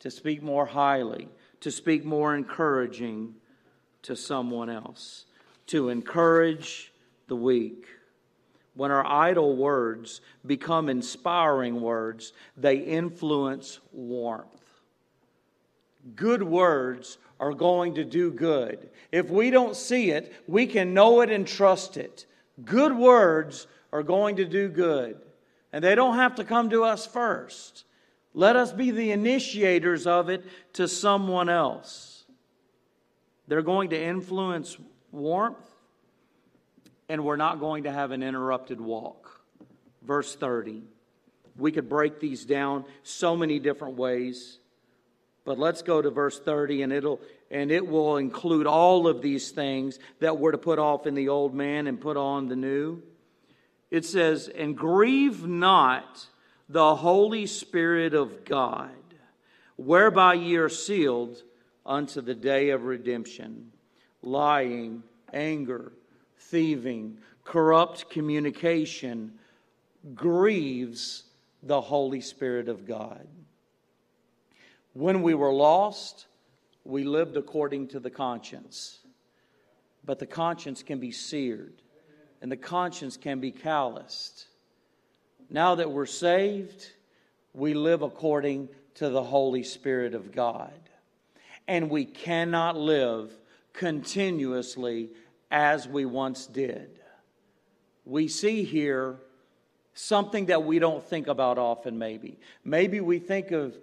to 0.00 0.10
speak 0.10 0.42
more 0.42 0.66
highly, 0.66 1.28
to 1.60 1.70
speak 1.70 2.04
more 2.04 2.36
encouraging 2.36 3.34
to 4.02 4.16
someone 4.16 4.68
else, 4.68 5.24
to 5.68 5.88
encourage 5.88 6.92
the 7.28 7.36
weak. 7.36 7.86
When 8.74 8.90
our 8.90 9.04
idle 9.04 9.54
words 9.54 10.20
become 10.46 10.88
inspiring 10.88 11.80
words, 11.80 12.32
they 12.56 12.76
influence 12.76 13.80
warmth. 13.92 14.48
Good 16.16 16.42
words 16.42 17.18
are 17.38 17.52
going 17.52 17.94
to 17.96 18.04
do 18.04 18.30
good. 18.30 18.88
If 19.10 19.28
we 19.30 19.50
don't 19.50 19.76
see 19.76 20.10
it, 20.10 20.32
we 20.46 20.66
can 20.66 20.94
know 20.94 21.20
it 21.20 21.30
and 21.30 21.46
trust 21.46 21.96
it. 21.96 22.26
Good 22.64 22.96
words 22.96 23.66
are 23.92 24.02
going 24.02 24.36
to 24.36 24.44
do 24.44 24.68
good, 24.68 25.20
and 25.72 25.84
they 25.84 25.94
don't 25.94 26.16
have 26.16 26.36
to 26.36 26.44
come 26.44 26.70
to 26.70 26.84
us 26.84 27.06
first. 27.06 27.84
Let 28.34 28.56
us 28.56 28.72
be 28.72 28.90
the 28.90 29.12
initiators 29.12 30.06
of 30.06 30.30
it 30.30 30.44
to 30.74 30.88
someone 30.88 31.48
else. 31.48 32.24
They're 33.48 33.62
going 33.62 33.90
to 33.90 34.02
influence 34.02 34.78
warmth, 35.10 35.71
and 37.08 37.24
we're 37.24 37.36
not 37.36 37.60
going 37.60 37.84
to 37.84 37.92
have 37.92 38.10
an 38.10 38.22
interrupted 38.22 38.80
walk. 38.80 39.40
Verse 40.02 40.34
30. 40.34 40.82
We 41.56 41.72
could 41.72 41.88
break 41.88 42.18
these 42.20 42.44
down 42.44 42.84
so 43.02 43.36
many 43.36 43.58
different 43.58 43.96
ways. 43.96 44.58
But 45.44 45.58
let's 45.58 45.82
go 45.82 46.00
to 46.00 46.10
verse 46.10 46.38
30 46.40 46.82
and 46.82 46.92
it'll 46.92 47.20
and 47.52 47.70
it 47.70 47.86
will 47.86 48.16
include 48.16 48.66
all 48.66 49.06
of 49.06 49.20
these 49.20 49.50
things 49.50 49.98
that 50.20 50.38
we're 50.38 50.52
to 50.52 50.58
put 50.58 50.78
off 50.78 51.06
in 51.06 51.14
the 51.14 51.28
old 51.28 51.54
man 51.54 51.86
and 51.86 52.00
put 52.00 52.16
on 52.16 52.48
the 52.48 52.56
new. 52.56 53.02
It 53.90 54.06
says, 54.06 54.48
And 54.48 54.74
grieve 54.74 55.46
not 55.46 56.26
the 56.66 56.96
Holy 56.96 57.44
Spirit 57.44 58.14
of 58.14 58.46
God, 58.46 58.88
whereby 59.76 60.32
ye 60.34 60.56
are 60.56 60.70
sealed 60.70 61.42
unto 61.84 62.22
the 62.22 62.34
day 62.34 62.70
of 62.70 62.84
redemption. 62.84 63.72
Lying, 64.22 65.02
anger, 65.30 65.92
thieving, 66.48 67.18
corrupt 67.44 68.10
communication 68.10 69.32
grieves 70.14 71.24
the 71.62 71.80
Holy 71.80 72.20
Spirit 72.20 72.68
of 72.68 72.86
God. 72.86 73.26
When 74.94 75.22
we 75.22 75.34
were 75.34 75.52
lost, 75.52 76.26
we 76.84 77.04
lived 77.04 77.36
according 77.36 77.88
to 77.88 78.00
the 78.00 78.10
conscience. 78.10 78.98
But 80.04 80.18
the 80.18 80.26
conscience 80.26 80.82
can 80.82 80.98
be 80.98 81.12
seared, 81.12 81.74
and 82.40 82.50
the 82.50 82.56
conscience 82.56 83.16
can 83.16 83.38
be 83.40 83.52
calloused. 83.52 84.46
Now 85.48 85.76
that 85.76 85.90
we're 85.90 86.06
saved, 86.06 86.90
we 87.54 87.74
live 87.74 88.02
according 88.02 88.68
to 88.94 89.08
the 89.08 89.22
Holy 89.22 89.62
Spirit 89.62 90.14
of 90.14 90.32
God. 90.32 90.72
And 91.68 91.88
we 91.88 92.04
cannot 92.04 92.76
live 92.76 93.30
continuously 93.72 95.10
as 95.52 95.86
we 95.86 96.06
once 96.06 96.46
did. 96.46 96.98
We 98.06 98.26
see 98.26 98.64
here 98.64 99.18
something 99.94 100.46
that 100.46 100.64
we 100.64 100.78
don't 100.78 101.04
think 101.04 101.28
about 101.28 101.58
often, 101.58 101.98
maybe. 101.98 102.38
Maybe 102.64 103.00
we 103.00 103.18
think 103.18 103.50
of, 103.52 103.76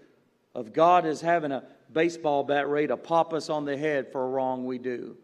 of 0.55 0.73
God 0.73 1.05
as 1.05 1.21
having 1.21 1.51
a 1.51 1.63
baseball 1.93 2.43
bat 2.43 2.67
ready 2.67 2.87
to 2.87 2.97
pop 2.97 3.33
us 3.33 3.49
on 3.49 3.65
the 3.65 3.77
head 3.77 4.11
for 4.11 4.25
a 4.25 4.27
wrong 4.27 4.65
we 4.65 4.79
do. 4.79 5.15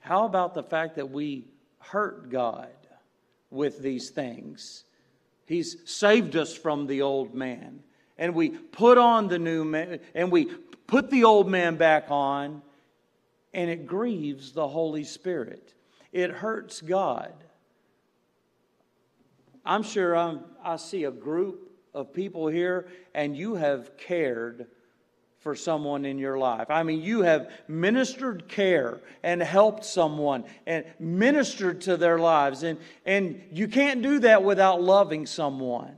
How 0.00 0.26
about 0.26 0.54
the 0.54 0.62
fact 0.62 0.96
that 0.96 1.10
we 1.10 1.46
hurt 1.78 2.30
God 2.30 2.68
with 3.50 3.80
these 3.80 4.10
things? 4.10 4.84
He's 5.46 5.76
saved 5.90 6.36
us 6.36 6.54
from 6.54 6.86
the 6.86 7.02
old 7.02 7.34
man. 7.34 7.80
And 8.18 8.34
we 8.34 8.50
put 8.50 8.98
on 8.98 9.28
the 9.28 9.38
new 9.38 9.64
man, 9.64 10.00
and 10.14 10.30
we 10.30 10.44
put 10.86 11.10
the 11.10 11.24
old 11.24 11.48
man 11.48 11.76
back 11.76 12.10
on, 12.10 12.60
and 13.52 13.70
it 13.70 13.86
grieves 13.86 14.52
the 14.52 14.68
Holy 14.68 15.04
Spirit. 15.04 15.74
It 16.12 16.30
hurts 16.30 16.80
God. 16.80 17.32
I'm 19.64 19.82
sure 19.82 20.16
I'm, 20.16 20.40
I 20.64 20.76
see 20.76 21.04
a 21.04 21.10
group 21.10 21.70
of 21.94 22.12
people 22.12 22.48
here, 22.48 22.88
and 23.14 23.36
you 23.36 23.54
have 23.54 23.96
cared 23.96 24.66
for 25.40 25.54
someone 25.54 26.04
in 26.04 26.18
your 26.18 26.38
life. 26.38 26.66
I 26.68 26.82
mean, 26.82 27.02
you 27.02 27.22
have 27.22 27.50
ministered 27.66 28.46
care 28.46 29.00
and 29.22 29.40
helped 29.42 29.84
someone 29.84 30.44
and 30.66 30.84
ministered 30.98 31.80
to 31.82 31.96
their 31.96 32.18
lives. 32.18 32.62
And, 32.62 32.78
and 33.06 33.42
you 33.50 33.66
can't 33.66 34.02
do 34.02 34.18
that 34.20 34.42
without 34.44 34.82
loving 34.82 35.26
someone. 35.26 35.96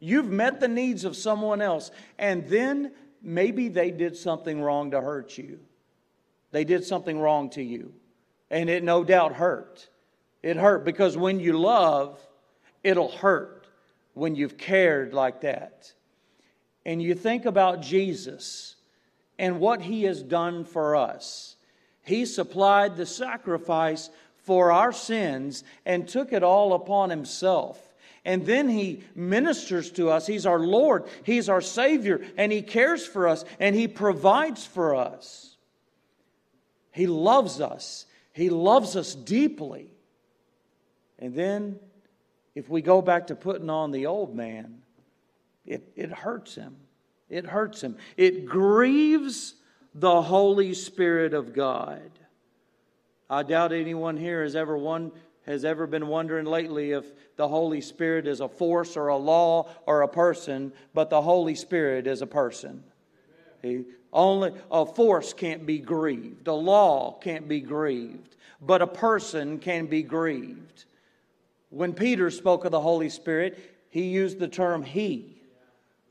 You've 0.00 0.30
met 0.30 0.60
the 0.60 0.68
needs 0.68 1.04
of 1.04 1.16
someone 1.16 1.62
else, 1.62 1.90
and 2.18 2.48
then 2.48 2.92
maybe 3.22 3.68
they 3.68 3.90
did 3.90 4.16
something 4.16 4.60
wrong 4.60 4.90
to 4.90 5.00
hurt 5.00 5.38
you. 5.38 5.60
They 6.54 6.62
did 6.62 6.84
something 6.84 7.18
wrong 7.18 7.50
to 7.50 7.62
you, 7.64 7.92
and 8.48 8.70
it 8.70 8.84
no 8.84 9.02
doubt 9.02 9.32
hurt. 9.32 9.88
It 10.40 10.56
hurt 10.56 10.84
because 10.84 11.16
when 11.16 11.40
you 11.40 11.58
love, 11.58 12.24
it'll 12.84 13.10
hurt 13.10 13.66
when 14.12 14.36
you've 14.36 14.56
cared 14.56 15.12
like 15.12 15.40
that 15.40 15.92
and 16.86 17.02
you 17.02 17.16
think 17.16 17.44
about 17.44 17.82
Jesus 17.82 18.76
and 19.36 19.58
what 19.58 19.82
he 19.82 20.04
has 20.04 20.22
done 20.22 20.64
for 20.64 20.94
us, 20.94 21.56
he 22.02 22.24
supplied 22.24 22.96
the 22.96 23.04
sacrifice 23.04 24.08
for 24.44 24.70
our 24.70 24.92
sins 24.92 25.64
and 25.84 26.06
took 26.06 26.32
it 26.32 26.44
all 26.44 26.74
upon 26.74 27.10
himself. 27.10 27.80
And 28.24 28.46
then 28.46 28.68
he 28.68 29.02
ministers 29.16 29.90
to 29.92 30.08
us. 30.08 30.24
He's 30.24 30.46
our 30.46 30.60
Lord, 30.60 31.08
he's 31.24 31.48
our 31.48 31.60
Savior, 31.60 32.24
and 32.36 32.52
he 32.52 32.62
cares 32.62 33.04
for 33.04 33.26
us 33.26 33.44
and 33.58 33.74
he 33.74 33.88
provides 33.88 34.64
for 34.64 34.94
us. 34.94 35.53
He 36.94 37.08
loves 37.08 37.60
us, 37.60 38.06
he 38.32 38.50
loves 38.50 38.94
us 38.94 39.16
deeply. 39.16 39.90
And 41.18 41.34
then, 41.34 41.80
if 42.54 42.68
we 42.68 42.82
go 42.82 43.02
back 43.02 43.26
to 43.26 43.34
putting 43.34 43.68
on 43.68 43.90
the 43.90 44.06
old 44.06 44.34
man, 44.34 44.82
it, 45.66 45.92
it 45.96 46.10
hurts 46.10 46.54
him. 46.54 46.76
It 47.28 47.46
hurts 47.46 47.82
him. 47.82 47.96
It 48.16 48.46
grieves 48.46 49.54
the 49.92 50.22
Holy 50.22 50.72
Spirit 50.72 51.34
of 51.34 51.52
God. 51.52 52.10
I 53.28 53.42
doubt 53.42 53.72
anyone 53.72 54.16
here 54.16 54.44
has 54.44 54.54
ever 54.54 54.76
one 54.76 55.10
has 55.46 55.64
ever 55.64 55.86
been 55.86 56.06
wondering 56.06 56.46
lately 56.46 56.92
if 56.92 57.04
the 57.36 57.48
Holy 57.48 57.80
Spirit 57.80 58.26
is 58.26 58.40
a 58.40 58.48
force 58.48 58.96
or 58.96 59.08
a 59.08 59.16
law 59.16 59.68
or 59.84 60.02
a 60.02 60.08
person, 60.08 60.72
but 60.94 61.10
the 61.10 61.20
Holy 61.20 61.54
Spirit 61.54 62.06
is 62.06 62.22
a 62.22 62.26
person. 62.26 62.84
Only 64.12 64.52
a 64.70 64.86
force 64.86 65.32
can't 65.32 65.66
be 65.66 65.78
grieved, 65.78 66.46
a 66.46 66.52
law 66.52 67.18
can't 67.20 67.48
be 67.48 67.60
grieved, 67.60 68.36
but 68.60 68.82
a 68.82 68.86
person 68.86 69.58
can 69.58 69.86
be 69.86 70.02
grieved. 70.02 70.84
When 71.70 71.92
Peter 71.92 72.30
spoke 72.30 72.64
of 72.64 72.70
the 72.70 72.80
Holy 72.80 73.08
Spirit, 73.08 73.58
he 73.90 74.04
used 74.04 74.38
the 74.38 74.48
term 74.48 74.82
he. 74.82 75.40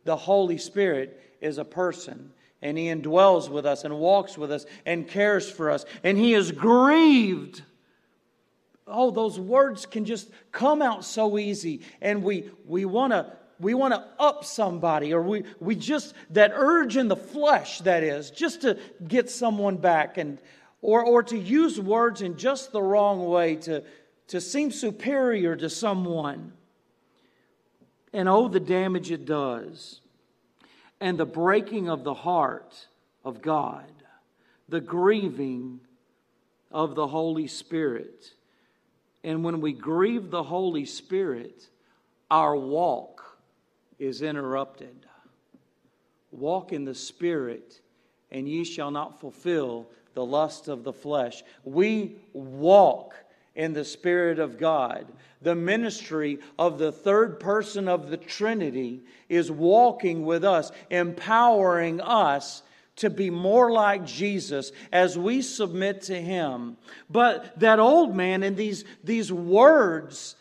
The 0.06 0.16
Holy 0.16 0.58
Spirit 0.58 1.38
is 1.42 1.58
a 1.58 1.66
person, 1.66 2.32
and 2.62 2.78
He 2.78 2.86
indwells 2.86 3.50
with 3.50 3.66
us 3.66 3.84
and 3.84 4.00
walks 4.00 4.38
with 4.38 4.52
us 4.52 4.66
and 4.86 5.08
cares 5.08 5.50
for 5.50 5.70
us, 5.70 5.86
and 6.04 6.18
He 6.18 6.34
is 6.34 6.52
grieved. 6.52 7.62
Oh, 8.88 9.12
those 9.12 9.39
words 9.39 9.86
can 9.86 10.06
just 10.06 10.30
come 10.52 10.82
out 10.82 11.06
so 11.06 11.38
easy, 11.38 11.82
and 12.02 12.24
we, 12.24 12.50
we 12.66 12.86
want 12.86 13.12
to 13.12 13.34
we 13.63 13.73
want 13.73 13.93
to 13.93 14.06
up 14.19 14.45
somebody 14.45 15.13
or 15.13 15.21
we, 15.21 15.43
we 15.60 15.76
just 15.76 16.13
that 16.32 16.52
urge 16.54 16.97
in 16.97 17.08
the 17.08 17.15
flesh 17.15 17.80
that 17.80 18.04
is 18.04 18.30
just 18.30 18.62
to 18.62 18.78
get 19.08 19.30
someone 19.30 19.78
back 19.78 20.17
and 20.17 20.39
or, 20.82 21.04
or 21.04 21.23
to 21.23 21.38
use 21.38 21.80
words 21.80 22.21
in 22.21 22.38
just 22.38 22.73
the 22.73 22.82
wrong 22.82 23.26
way 23.26 23.56
to, 23.56 23.84
to 24.28 24.41
seem 24.41 24.69
superior 24.69 25.56
to 25.56 25.69
someone 25.69 26.52
and 28.13 28.30
oh, 28.30 28.47
the 28.47 28.60
damage 28.60 29.12
it 29.12 29.26
does. 29.26 30.02
And 31.02 31.17
the 31.17 31.26
breaking 31.26 31.89
of 31.89 32.04
the 32.04 32.13
heart 32.13 32.88
of 33.26 33.41
God, 33.41 33.91
the 34.69 34.80
grieving 34.80 35.80
of 36.71 36.95
the 36.95 37.08
Holy 37.08 37.47
Spirit. 37.47 38.34
And 39.23 39.43
when 39.43 39.60
we 39.60 39.73
grieve 39.73 40.30
the 40.30 40.43
Holy 40.43 40.86
Spirit, 40.86 41.69
our 42.30 42.56
walk 42.56 43.33
is 44.06 44.22
interrupted. 44.22 45.06
Walk 46.32 46.74
in 46.74 46.86
the 46.86 46.96
Spirit, 46.96 47.82
and 48.32 48.48
ye 48.48 48.63
shall 48.63 48.92
not 48.92 49.20
fulfill 49.20 49.88
the 50.13 50.26
lust 50.26 50.68
of 50.68 50.84
the 50.84 50.94
flesh. 50.94 51.44
We 51.63 52.18
walk 52.34 53.16
in 53.56 53.74
the 53.74 53.86
Spirit 53.86 54.39
of 54.39 54.58
God. 54.58 55.08
The 55.42 55.56
ministry 55.56 56.39
of 56.58 56.80
the 56.80 56.92
third 56.92 57.39
person 57.39 57.88
of 57.88 58.10
the 58.10 58.18
Trinity 58.18 59.02
is 59.30 59.52
walking 59.52 60.26
with 60.26 60.44
us, 60.44 60.72
empowering 60.89 62.02
us 62.02 62.63
to 62.96 63.10
be 63.10 63.30
more 63.30 63.72
like 63.72 64.06
Jesus 64.06 64.72
as 64.92 65.18
we 65.18 65.42
submit 65.42 66.04
to 66.04 66.20
Him. 66.20 66.78
But 67.10 67.60
that 67.60 67.80
old 67.80 68.16
man 68.16 68.44
in 68.44 68.56
these, 68.56 68.86
these 69.04 69.32
words, 69.32 70.36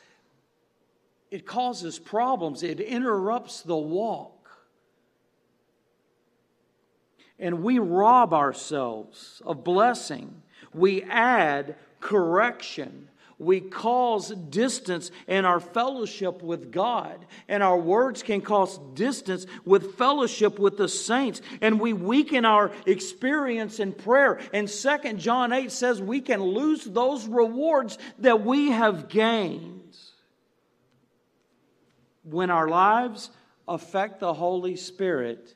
it 1.32 1.46
causes 1.46 1.98
problems, 1.98 2.62
it 2.62 2.78
interrupts 2.78 3.62
the 3.62 3.76
walk. 3.76 4.50
And 7.38 7.62
we 7.62 7.78
rob 7.78 8.34
ourselves 8.34 9.40
of 9.46 9.64
blessing. 9.64 10.42
We 10.74 11.02
add 11.04 11.76
correction. 12.00 13.08
We 13.38 13.60
cause 13.60 14.28
distance 14.28 15.10
in 15.26 15.46
our 15.46 15.58
fellowship 15.58 16.42
with 16.42 16.70
God. 16.70 17.24
And 17.48 17.62
our 17.62 17.78
words 17.78 18.22
can 18.22 18.42
cause 18.42 18.78
distance 18.92 19.46
with 19.64 19.94
fellowship 19.94 20.58
with 20.58 20.76
the 20.76 20.88
saints. 20.88 21.40
And 21.62 21.80
we 21.80 21.94
weaken 21.94 22.44
our 22.44 22.72
experience 22.84 23.80
in 23.80 23.94
prayer. 23.94 24.38
And 24.52 24.68
Second 24.68 25.18
John 25.18 25.54
8 25.54 25.72
says 25.72 26.02
we 26.02 26.20
can 26.20 26.42
lose 26.42 26.84
those 26.84 27.26
rewards 27.26 27.96
that 28.18 28.44
we 28.44 28.70
have 28.70 29.08
gained. 29.08 29.81
When 32.24 32.50
our 32.50 32.68
lives 32.68 33.30
affect 33.66 34.20
the 34.20 34.34
Holy 34.34 34.76
Spirit 34.76 35.54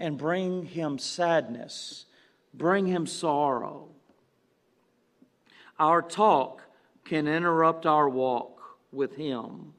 and 0.00 0.18
bring 0.18 0.64
Him 0.64 0.98
sadness, 0.98 2.06
bring 2.54 2.86
Him 2.86 3.06
sorrow 3.06 3.88
our 5.82 6.00
talk 6.00 6.62
can 7.04 7.26
interrupt 7.26 7.86
our 7.86 8.08
walk 8.08 8.60
with 8.92 9.16
Him. 9.16 9.74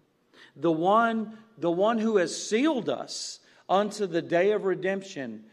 The 0.58 0.72
one, 0.72 1.38
the 1.58 1.72
one 1.72 1.98
who 1.98 2.18
has 2.18 2.36
sealed 2.36 2.90
us 2.90 3.40
unto 3.70 4.06
the 4.06 4.22
day 4.22 4.52
of 4.52 4.66
redemption 4.66 5.46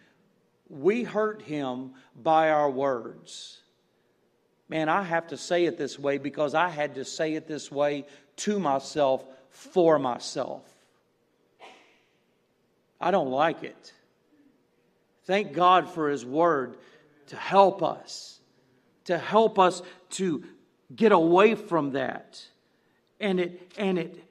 we 0.69 1.03
hurt 1.03 1.43
him 1.43 1.91
by 2.15 2.51
our 2.51 2.71
words. 2.71 3.61
Man, 4.69 4.89
I 4.89 5.03
have 5.03 5.27
to 5.29 5.37
say 5.37 5.65
it 5.65 5.77
this 5.77 5.99
way 5.99 6.19
because 6.19 6.55
I 6.55 6.69
had 6.69 6.95
to 6.95 7.05
say 7.05 7.35
it 7.35 7.49
this 7.49 7.73
way 7.73 8.07
to 8.37 8.61
myself 8.61 9.25
for 9.51 9.99
myself. 9.99 10.65
I 13.01 13.11
don't 13.11 13.31
like 13.31 13.63
it. 13.63 13.93
Thank 15.25 15.53
God 15.53 15.89
for 15.89 16.09
His 16.09 16.25
Word 16.25 16.77
to 17.29 17.37
help 17.37 17.83
us, 17.83 18.41
to 19.05 19.17
help 19.17 19.59
us 19.59 19.83
to 20.11 20.45
get 20.95 21.13
away 21.13 21.55
from 21.55 21.93
that. 21.93 22.45
And 23.21 23.39
it, 23.39 23.73
and 23.79 23.99
it, 23.99 24.25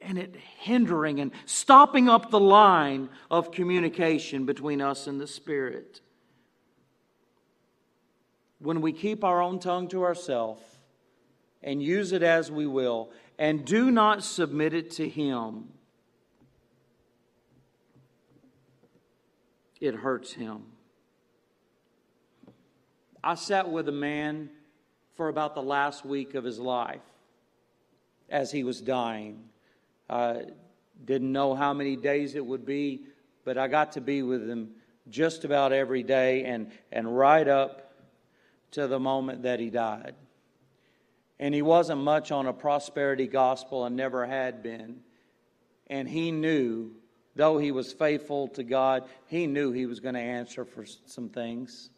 and 0.00 0.18
it 0.18 0.34
hindering 0.58 1.20
and 1.20 1.32
stopping 1.44 2.08
up 2.08 2.30
the 2.30 2.40
line 2.40 3.10
of 3.30 3.52
communication 3.52 4.46
between 4.46 4.80
us 4.80 5.06
and 5.06 5.20
the 5.20 5.26
Spirit. 5.26 6.00
When 8.58 8.80
we 8.80 8.92
keep 8.92 9.24
our 9.24 9.42
own 9.42 9.58
tongue 9.58 9.88
to 9.88 10.02
ourselves 10.02 10.62
and 11.62 11.82
use 11.82 12.12
it 12.12 12.22
as 12.22 12.50
we 12.50 12.66
will, 12.66 13.10
and 13.40 13.64
do 13.64 13.90
not 13.90 14.22
submit 14.22 14.74
it 14.74 14.90
to 14.92 15.08
Him, 15.08 15.64
it 19.80 19.94
hurts 19.94 20.34
Him. 20.34 20.66
I 23.24 23.34
sat 23.34 23.70
with 23.70 23.88
a 23.88 23.92
man 23.92 24.50
for 25.14 25.28
about 25.28 25.54
the 25.54 25.62
last 25.62 26.04
week 26.04 26.34
of 26.34 26.44
his 26.44 26.58
life 26.58 27.02
as 28.28 28.50
he 28.50 28.64
was 28.64 28.80
dying. 28.80 29.44
I 30.08 30.44
didn't 31.04 31.32
know 31.32 31.54
how 31.54 31.74
many 31.74 31.96
days 31.96 32.34
it 32.34 32.44
would 32.44 32.64
be, 32.64 33.02
but 33.44 33.58
I 33.58 33.68
got 33.68 33.92
to 33.92 34.00
be 34.00 34.22
with 34.22 34.48
him 34.48 34.70
just 35.10 35.44
about 35.44 35.72
every 35.72 36.02
day 36.02 36.44
and, 36.44 36.70
and 36.90 37.14
right 37.14 37.46
up 37.46 37.92
to 38.72 38.86
the 38.86 38.98
moment 38.98 39.42
that 39.42 39.60
he 39.60 39.68
died. 39.68 40.14
And 41.40 41.54
he 41.54 41.62
wasn't 41.62 42.02
much 42.02 42.30
on 42.30 42.46
a 42.46 42.52
prosperity 42.52 43.26
gospel 43.26 43.86
and 43.86 43.96
never 43.96 44.26
had 44.26 44.62
been. 44.62 45.00
And 45.86 46.06
he 46.06 46.30
knew, 46.30 46.92
though 47.34 47.56
he 47.56 47.72
was 47.72 47.94
faithful 47.94 48.48
to 48.48 48.62
God, 48.62 49.08
he 49.26 49.46
knew 49.46 49.72
he 49.72 49.86
was 49.86 50.00
going 50.00 50.14
to 50.14 50.20
answer 50.20 50.66
for 50.66 50.84
some 51.06 51.30
things. 51.30 51.88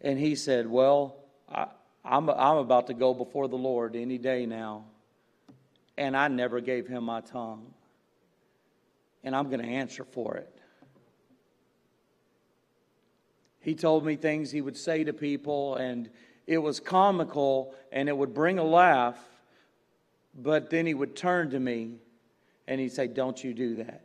And 0.00 0.16
he 0.16 0.36
said, 0.36 0.68
Well, 0.68 1.16
I, 1.52 1.66
I'm, 2.04 2.30
I'm 2.30 2.58
about 2.58 2.86
to 2.86 2.94
go 2.94 3.12
before 3.12 3.48
the 3.48 3.56
Lord 3.56 3.96
any 3.96 4.16
day 4.16 4.46
now. 4.46 4.84
And 5.98 6.16
I 6.16 6.28
never 6.28 6.60
gave 6.60 6.86
him 6.86 7.02
my 7.02 7.20
tongue. 7.20 7.74
And 9.24 9.34
I'm 9.34 9.48
going 9.48 9.62
to 9.62 9.68
answer 9.68 10.04
for 10.04 10.36
it. 10.36 10.56
He 13.58 13.74
told 13.74 14.06
me 14.06 14.14
things 14.14 14.52
he 14.52 14.60
would 14.60 14.76
say 14.76 15.02
to 15.02 15.12
people, 15.12 15.74
and 15.74 16.08
it 16.46 16.58
was 16.58 16.80
comical 16.80 17.74
and 17.90 18.08
it 18.08 18.16
would 18.16 18.32
bring 18.32 18.58
a 18.58 18.64
laugh. 18.64 19.18
But 20.34 20.70
then 20.70 20.86
he 20.86 20.94
would 20.94 21.16
turn 21.16 21.50
to 21.50 21.60
me 21.60 21.96
and 22.68 22.80
he'd 22.80 22.92
say, 22.92 23.06
Don't 23.06 23.42
you 23.42 23.54
do 23.54 23.76
that. 23.76 24.02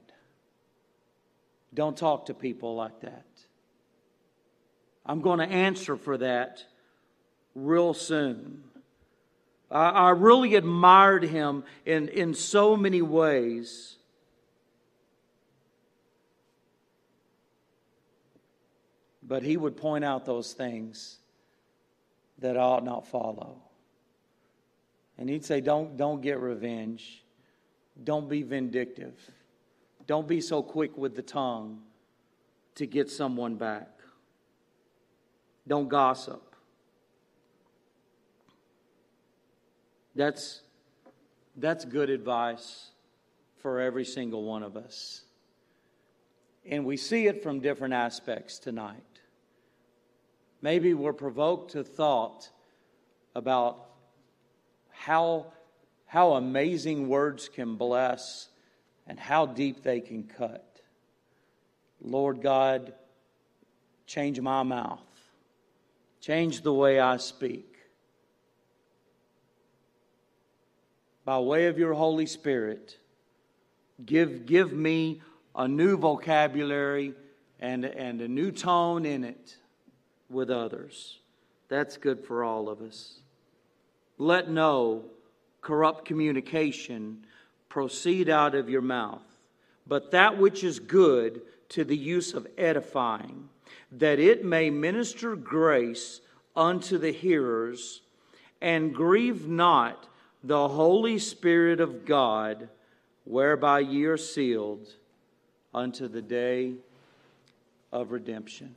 Don't 1.74 1.96
talk 1.96 2.26
to 2.26 2.34
people 2.34 2.76
like 2.76 3.02
that. 3.02 3.26
I'm 5.06 5.22
going 5.22 5.40
to 5.40 5.48
answer 5.48 5.96
for 5.96 6.18
that 6.18 6.64
real 7.56 7.94
soon. 7.94 8.64
I, 9.70 9.90
I 9.90 10.10
really 10.12 10.56
admired 10.56 11.24
him 11.24 11.64
in, 11.86 12.10
in 12.10 12.34
so 12.34 12.76
many 12.76 13.02
ways. 13.02 13.96
But 19.24 19.44
he 19.44 19.56
would 19.56 19.78
point 19.78 20.04
out 20.04 20.26
those 20.26 20.52
things 20.52 21.21
that 22.42 22.58
ought 22.58 22.84
not 22.84 23.08
follow. 23.08 23.62
And 25.18 25.30
he'd 25.30 25.46
say, 25.46 25.62
Don't, 25.62 25.96
don't 25.96 26.22
get 26.22 26.40
revenge. 26.40 27.24
Don't 28.04 28.28
be 28.28 28.44
vindictive. 28.44 29.14
Don't 30.08 30.28
be 30.28 30.42
so 30.42 30.64
quick 30.64 30.98
with 30.98 31.16
the 31.16 31.22
tongue 31.22 31.82
to 32.76 32.88
get 32.88 33.10
someone 33.10 33.56
back. 33.56 33.90
Don't 35.68 35.88
gossip. 35.88 36.42
That's, 40.16 40.62
that's 41.56 41.86
good 41.86 42.10
advice 42.10 42.90
for 43.62 43.80
every 43.80 44.04
single 44.04 44.44
one 44.44 44.64
of 44.64 44.76
us. 44.76 45.22
And 46.66 46.86
we 46.86 46.98
see 46.98 47.28
it 47.28 47.44
from 47.44 47.60
different 47.60 47.94
aspects 47.94 48.60
tonight. 48.60 49.21
Maybe 50.62 50.94
we're 50.94 51.14
provoked 51.14 51.72
to 51.72 51.84
thought 51.84 52.50
about 53.34 53.88
how, 54.90 55.48
how 56.06 56.34
amazing 56.34 57.08
words 57.08 57.50
can 57.50 57.76
bless 57.76 58.50
and 59.08 59.20
how 59.20 59.48
deep 59.48 59.82
they 59.82 60.00
can 60.00 60.24
cut. 60.24 60.82
Lord 62.00 62.42
God, 62.42 62.94
change 64.06 64.40
my 64.40 64.62
mouth, 64.64 65.00
change 66.20 66.62
the 66.62 66.74
way 66.74 67.00
I 67.00 67.18
speak. 67.18 67.68
By 71.26 71.40
way 71.40 71.68
of 71.68 71.80
your 71.80 71.94
Holy 71.94 72.26
Spirit, 72.26 72.98
give, 74.04 74.46
give 74.46 74.74
me 74.74 75.22
a 75.56 75.68
new 75.68 75.98
vocabulary 75.98 77.14
and, 77.60 77.86
and 77.86 78.22
a 78.22 78.28
new 78.28 78.52
tone 78.52 79.06
in 79.06 79.24
it 79.24 79.58
with 80.32 80.50
others. 80.50 81.20
That's 81.68 81.98
good 81.98 82.24
for 82.24 82.44
all 82.44 82.70
of 82.70 82.82
us. 82.82 83.20
Let 84.18 84.50
no 84.50 85.06
corrupt 85.62 86.06
communication 86.06 87.26
proceed 87.70 88.30
out 88.30 88.56
of 88.56 88.70
your 88.70 88.82
mouth, 88.82 89.24
but 89.88 90.12
that 90.12 90.38
which 90.38 90.64
is 90.64 90.80
good 90.80 91.42
to 91.70 91.84
the 91.84 91.98
use 91.98 92.34
of 92.34 92.48
edifying, 92.58 93.48
that 93.92 94.20
it 94.20 94.44
may 94.44 94.70
minister 94.70 95.36
grace 95.36 96.22
unto 96.56 96.98
the 96.98 97.12
hearers, 97.12 98.02
and 98.62 98.94
grieve 98.94 99.48
not 99.48 100.08
the 100.44 100.68
Holy 100.68 101.18
Spirit 101.18 101.80
of 101.80 102.06
God, 102.06 102.68
whereby 103.24 103.80
ye 103.80 104.04
are 104.06 104.18
sealed 104.18 104.88
unto 105.74 106.08
the 106.08 106.22
day 106.22 106.74
of 107.92 108.12
redemption. 108.12 108.76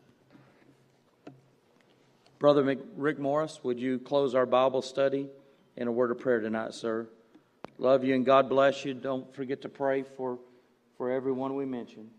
Brother 2.45 2.77
Rick 2.97 3.19
Morris, 3.19 3.61
would 3.63 3.81
you 3.81 3.99
close 3.99 4.35
our 4.35 4.45
Bible 4.45 4.83
study 4.83 5.31
in 5.79 5.89
a 5.89 5.91
word 5.91 6.11
of 6.11 6.19
prayer 6.19 6.41
tonight, 6.41 6.75
sir? 6.75 7.09
Love 7.79 8.05
you 8.05 8.15
and 8.15 8.27
God 8.27 8.51
bless 8.51 8.85
you. 8.85 8.93
Don't 8.93 9.35
forget 9.35 9.63
to 9.63 9.71
pray 9.71 10.03
for, 10.03 10.39
for 10.99 11.11
everyone 11.11 11.57
we 11.57 11.65
mentioned. 11.65 12.11